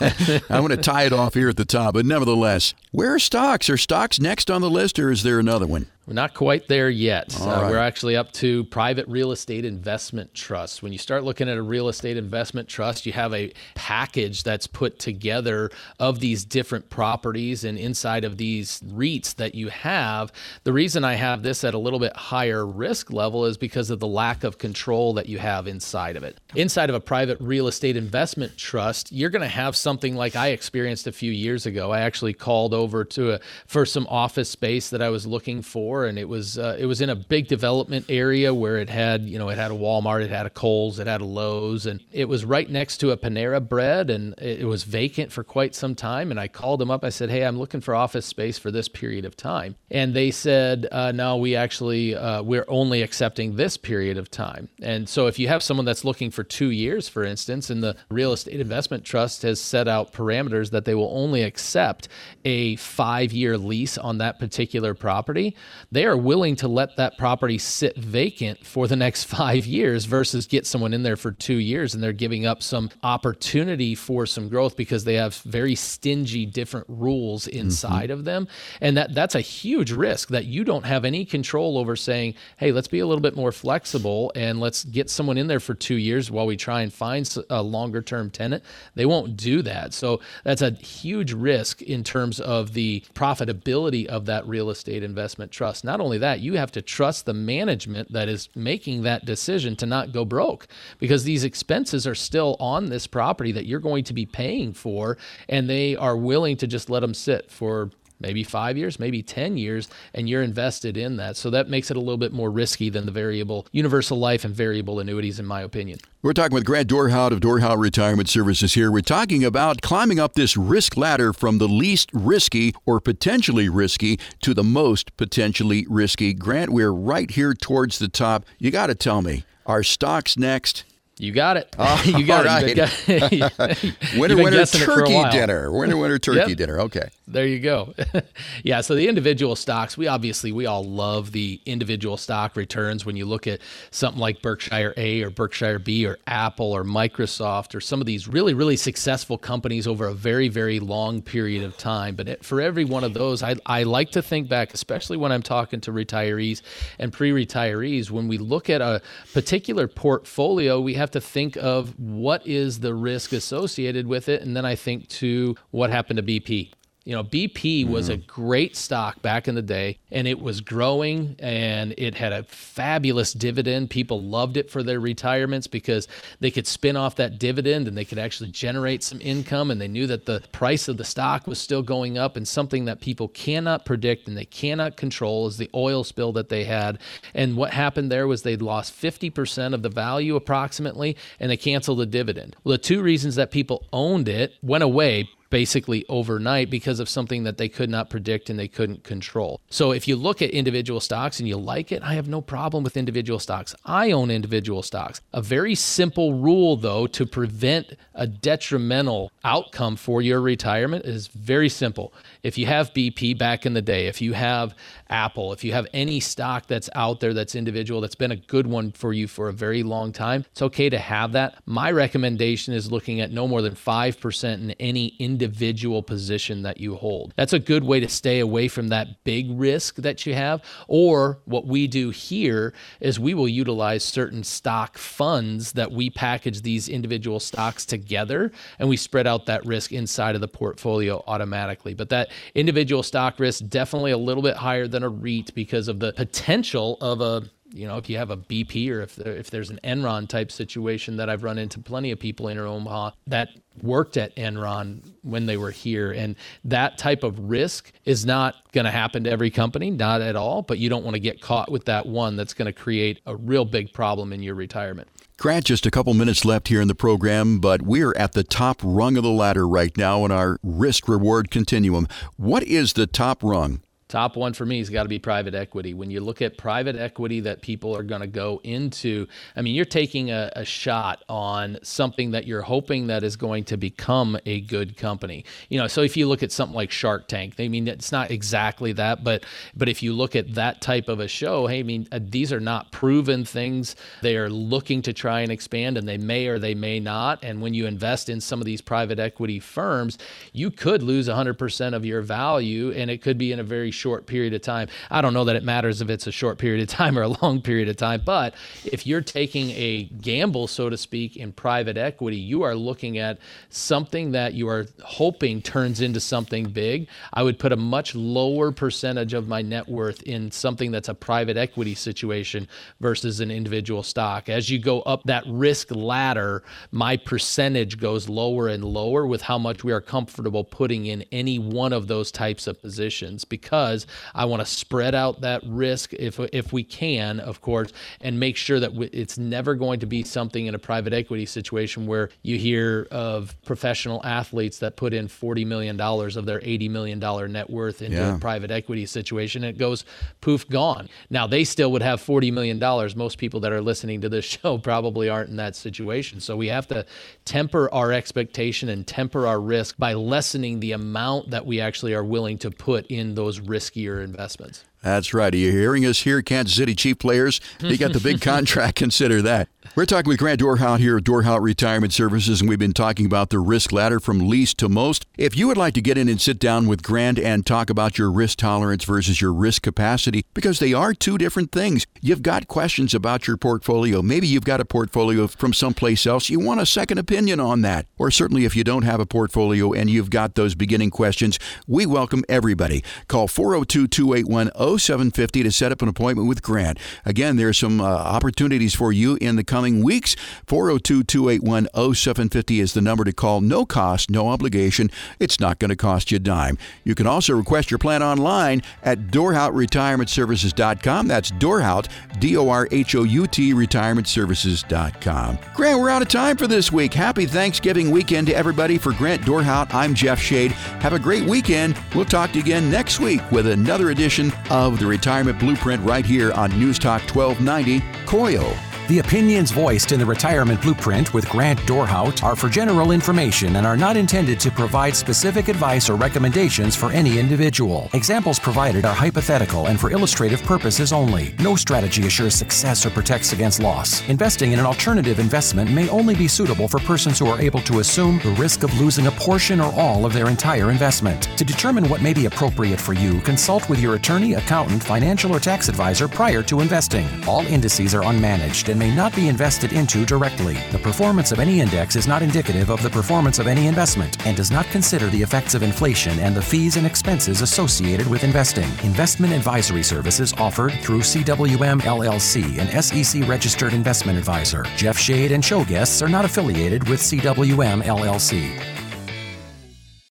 [0.50, 3.68] I want to tie it off here at the top, but nevertheless, where are stocks?
[3.68, 5.86] Are stocks next on the list, or is there another one?
[6.06, 7.36] We're not quite there yet.
[7.40, 7.70] Uh, right.
[7.70, 10.80] We're actually up to private real estate investment trusts.
[10.80, 14.68] When you start looking at a real estate investment trust, you have a package that's
[14.68, 20.32] put together of these different properties and inside of these REITs that you have.
[20.62, 23.98] The reason I have this at a little bit higher risk level is because of
[23.98, 26.38] the lack of control that you have inside of it.
[26.54, 30.50] Inside of a private real estate investment trust, you're going to have something like I
[30.50, 31.90] experienced a few years ago.
[31.90, 35.95] I actually called over to a, for some office space that I was looking for
[35.96, 39.22] before, and it was uh, it was in a big development area where it had
[39.22, 42.00] you know it had a Walmart, it had a Kohl's, it had a Lowe's, and
[42.12, 45.94] it was right next to a Panera Bread, and it was vacant for quite some
[45.94, 46.30] time.
[46.30, 47.04] And I called them up.
[47.04, 50.30] I said, "Hey, I'm looking for office space for this period of time," and they
[50.30, 55.26] said, uh, "No, we actually uh, we're only accepting this period of time." And so
[55.26, 58.60] if you have someone that's looking for two years, for instance, and the real estate
[58.60, 62.08] investment trust has set out parameters that they will only accept
[62.44, 65.56] a five year lease on that particular property,
[65.90, 70.46] they are willing to let that property sit vacant for the next five years versus
[70.46, 74.48] get someone in there for two years and they're giving up some opportunity for some
[74.48, 77.60] growth because they have very stingy different rules mm-hmm.
[77.60, 78.18] inside mm-hmm.
[78.18, 78.48] of them.
[78.80, 82.72] And that that's a huge risk that you don't have any control over saying, hey,
[82.72, 85.96] let's be a little bit more flexible and let's get someone in there for two
[85.96, 88.62] years while we try and find a longer term tenant.
[88.94, 89.94] They won't do that.
[89.94, 95.52] So that's a huge risk in terms of the profitability of that real estate investment
[95.52, 95.84] trust trust.
[95.84, 99.86] Not only that, you have to trust the management that is making that decision to
[99.86, 100.68] not go broke
[100.98, 105.18] because these expenses are still on this property that you're going to be paying for,
[105.48, 107.90] and they are willing to just let them sit for
[108.20, 111.36] maybe five years, maybe 10 years, and you're invested in that.
[111.36, 114.54] So that makes it a little bit more risky than the variable universal life and
[114.54, 115.98] variable annuities, in my opinion.
[116.22, 118.90] We're talking with Grant Dorhout of Dorhout Retirement Services here.
[118.90, 124.18] We're talking about climbing up this risk ladder from the least risky or potentially risky
[124.42, 126.34] to the most potentially risky.
[126.34, 128.44] Grant, we're right here towards the top.
[128.58, 130.84] You got to tell me, are stocks next?
[131.18, 131.74] You got it.
[131.78, 132.76] Oh, you got it.
[132.76, 133.82] Right.
[134.18, 135.72] winter, winter turkey dinner.
[135.72, 136.58] Winter, winter turkey yep.
[136.58, 136.80] dinner.
[136.80, 137.08] Okay.
[137.26, 137.94] There you go.
[138.62, 138.82] yeah.
[138.82, 143.06] So the individual stocks, we obviously we all love the individual stock returns.
[143.06, 143.60] When you look at
[143.90, 148.28] something like Berkshire A or Berkshire B or Apple or Microsoft or some of these
[148.28, 152.14] really really successful companies over a very very long period of time.
[152.14, 155.42] But for every one of those, I I like to think back, especially when I'm
[155.42, 156.60] talking to retirees
[156.98, 158.10] and pre-retirees.
[158.10, 159.00] When we look at a
[159.32, 164.42] particular portfolio, we have have to think of what is the risk associated with it.
[164.42, 166.72] And then I think to what happened to BP.
[167.06, 168.26] You know, BP was a mm-hmm.
[168.26, 173.32] great stock back in the day and it was growing and it had a fabulous
[173.32, 173.90] dividend.
[173.90, 176.08] People loved it for their retirements because
[176.40, 179.86] they could spin off that dividend and they could actually generate some income and they
[179.86, 183.28] knew that the price of the stock was still going up and something that people
[183.28, 186.98] cannot predict and they cannot control is the oil spill that they had.
[187.34, 192.00] And what happened there was they lost 50% of the value approximately and they canceled
[192.00, 192.56] the dividend.
[192.64, 197.44] Well, the two reasons that people owned it went away basically overnight because of something
[197.44, 199.60] that they could not predict and they couldn't control.
[199.70, 202.84] So if you look at individual stocks and you like it, I have no problem
[202.84, 203.74] with individual stocks.
[203.84, 205.20] I own individual stocks.
[205.32, 211.68] A very simple rule though to prevent a detrimental outcome for your retirement is very
[211.68, 212.12] simple.
[212.46, 214.76] If you have BP back in the day, if you have
[215.10, 218.68] Apple, if you have any stock that's out there that's individual that's been a good
[218.68, 221.60] one for you for a very long time, it's okay to have that.
[221.66, 226.94] My recommendation is looking at no more than 5% in any individual position that you
[226.94, 227.34] hold.
[227.34, 230.62] That's a good way to stay away from that big risk that you have.
[230.86, 236.62] Or what we do here is we will utilize certain stock funds that we package
[236.62, 241.94] these individual stocks together and we spread out that risk inside of the portfolio automatically.
[241.94, 246.00] But that individual stock risk definitely a little bit higher than a REIT because of
[246.00, 249.50] the potential of a you know, if you have a BP or if there, if
[249.50, 253.50] there's an Enron type situation that I've run into plenty of people in Omaha that
[253.82, 258.84] worked at Enron when they were here, and that type of risk is not going
[258.84, 260.62] to happen to every company, not at all.
[260.62, 263.36] But you don't want to get caught with that one that's going to create a
[263.36, 265.08] real big problem in your retirement.
[265.38, 268.80] Grant, just a couple minutes left here in the program, but we're at the top
[268.82, 272.08] rung of the ladder right now in our risk reward continuum.
[272.38, 273.82] What is the top rung?
[274.08, 275.92] Top one for me has got to be private equity.
[275.92, 279.26] When you look at private equity that people are going to go into,
[279.56, 283.64] I mean, you're taking a, a, shot on something that you're hoping that is going
[283.64, 285.44] to become a good company.
[285.70, 288.30] You know, so if you look at something like Shark Tank, I mean, it's not
[288.30, 289.44] exactly that, but
[289.74, 292.52] but if you look at that type of a show, hey, I mean, uh, these
[292.52, 293.96] are not proven things.
[294.22, 297.42] They are looking to try and expand, and they may or they may not.
[297.42, 300.16] And when you invest in some of these private equity firms,
[300.52, 304.26] you could lose 100% of your value, and it could be in a very short
[304.26, 304.88] period of time.
[305.10, 307.28] I don't know that it matters if it's a short period of time or a
[307.42, 311.96] long period of time, but if you're taking a gamble, so to speak, in private
[311.96, 313.38] equity, you are looking at
[313.70, 317.08] something that you are hoping turns into something big.
[317.32, 321.14] I would put a much lower percentage of my net worth in something that's a
[321.14, 322.68] private equity situation
[323.00, 324.48] versus an individual stock.
[324.48, 329.58] As you go up that risk ladder, my percentage goes lower and lower with how
[329.58, 334.06] much we are comfortable putting in any one of those types of positions because because
[334.34, 338.56] I want to spread out that risk if if we can, of course, and make
[338.56, 342.58] sure that it's never going to be something in a private equity situation where you
[342.58, 347.48] hear of professional athletes that put in forty million dollars of their eighty million dollar
[347.48, 348.36] net worth into yeah.
[348.36, 349.64] a private equity situation.
[349.64, 350.04] And it goes
[350.40, 351.08] poof gone.
[351.30, 353.16] Now they still would have forty million dollars.
[353.16, 356.40] Most people that are listening to this show probably aren't in that situation.
[356.40, 357.06] So we have to
[357.44, 362.24] temper our expectation and temper our risk by lessening the amount that we actually are
[362.24, 364.84] willing to put in those risks riskier investments.
[365.06, 365.54] That's right.
[365.54, 367.60] Are you hearing us here, Kansas City Chief players?
[367.78, 368.96] You got the big contract.
[368.96, 369.68] Consider that.
[369.94, 373.50] We're talking with Grant Dorhout here at Dorhout Retirement Services, and we've been talking about
[373.50, 375.24] the risk ladder from least to most.
[375.38, 378.18] If you would like to get in and sit down with Grant and talk about
[378.18, 382.06] your risk tolerance versus your risk capacity, because they are two different things.
[382.20, 384.22] You've got questions about your portfolio.
[384.22, 386.50] Maybe you've got a portfolio from someplace else.
[386.50, 388.06] You want a second opinion on that.
[388.18, 392.06] Or certainly if you don't have a portfolio and you've got those beginning questions, we
[392.06, 393.04] welcome everybody.
[393.28, 396.98] Call 402 281 0750 to set up an appointment with Grant.
[397.24, 400.36] Again, there are some uh, opportunities for you in the coming weeks.
[400.66, 403.60] 402 281 0750 is the number to call.
[403.60, 405.10] No cost, no obligation.
[405.38, 406.78] It's not going to cost you a dime.
[407.04, 411.28] You can also request your plan online at DorhoutRetirementServices.com.
[411.28, 415.58] That's Dorhout, D O R H O U T, retirementservices.com.
[415.74, 417.14] Grant, we're out of time for this week.
[417.14, 418.98] Happy Thanksgiving weekend to everybody.
[418.98, 420.72] For Grant Dorhout, I'm Jeff Shade.
[421.00, 421.96] Have a great weekend.
[422.14, 426.24] We'll talk to you again next week with another edition of the Retirement Blueprint right
[426.24, 428.85] here on News Talk 1290, KOIL.
[429.08, 433.86] The opinions voiced in the Retirement Blueprint with Grant Dorhout are for general information and
[433.86, 438.10] are not intended to provide specific advice or recommendations for any individual.
[438.14, 441.54] Examples provided are hypothetical and for illustrative purposes only.
[441.60, 444.28] No strategy assures success or protects against loss.
[444.28, 448.00] Investing in an alternative investment may only be suitable for persons who are able to
[448.00, 451.44] assume the risk of losing a portion or all of their entire investment.
[451.58, 455.60] To determine what may be appropriate for you, consult with your attorney, accountant, financial, or
[455.60, 457.28] tax advisor prior to investing.
[457.46, 460.78] All indices are unmanaged and may not be invested into directly.
[460.90, 464.56] The performance of any index is not indicative of the performance of any investment and
[464.56, 468.88] does not consider the effects of inflation and the fees and expenses associated with investing.
[469.04, 474.84] Investment advisory services offered through CWM LLC, an SEC registered investment advisor.
[474.96, 479.05] Jeff Shade and show guests are not affiliated with CWM LLC.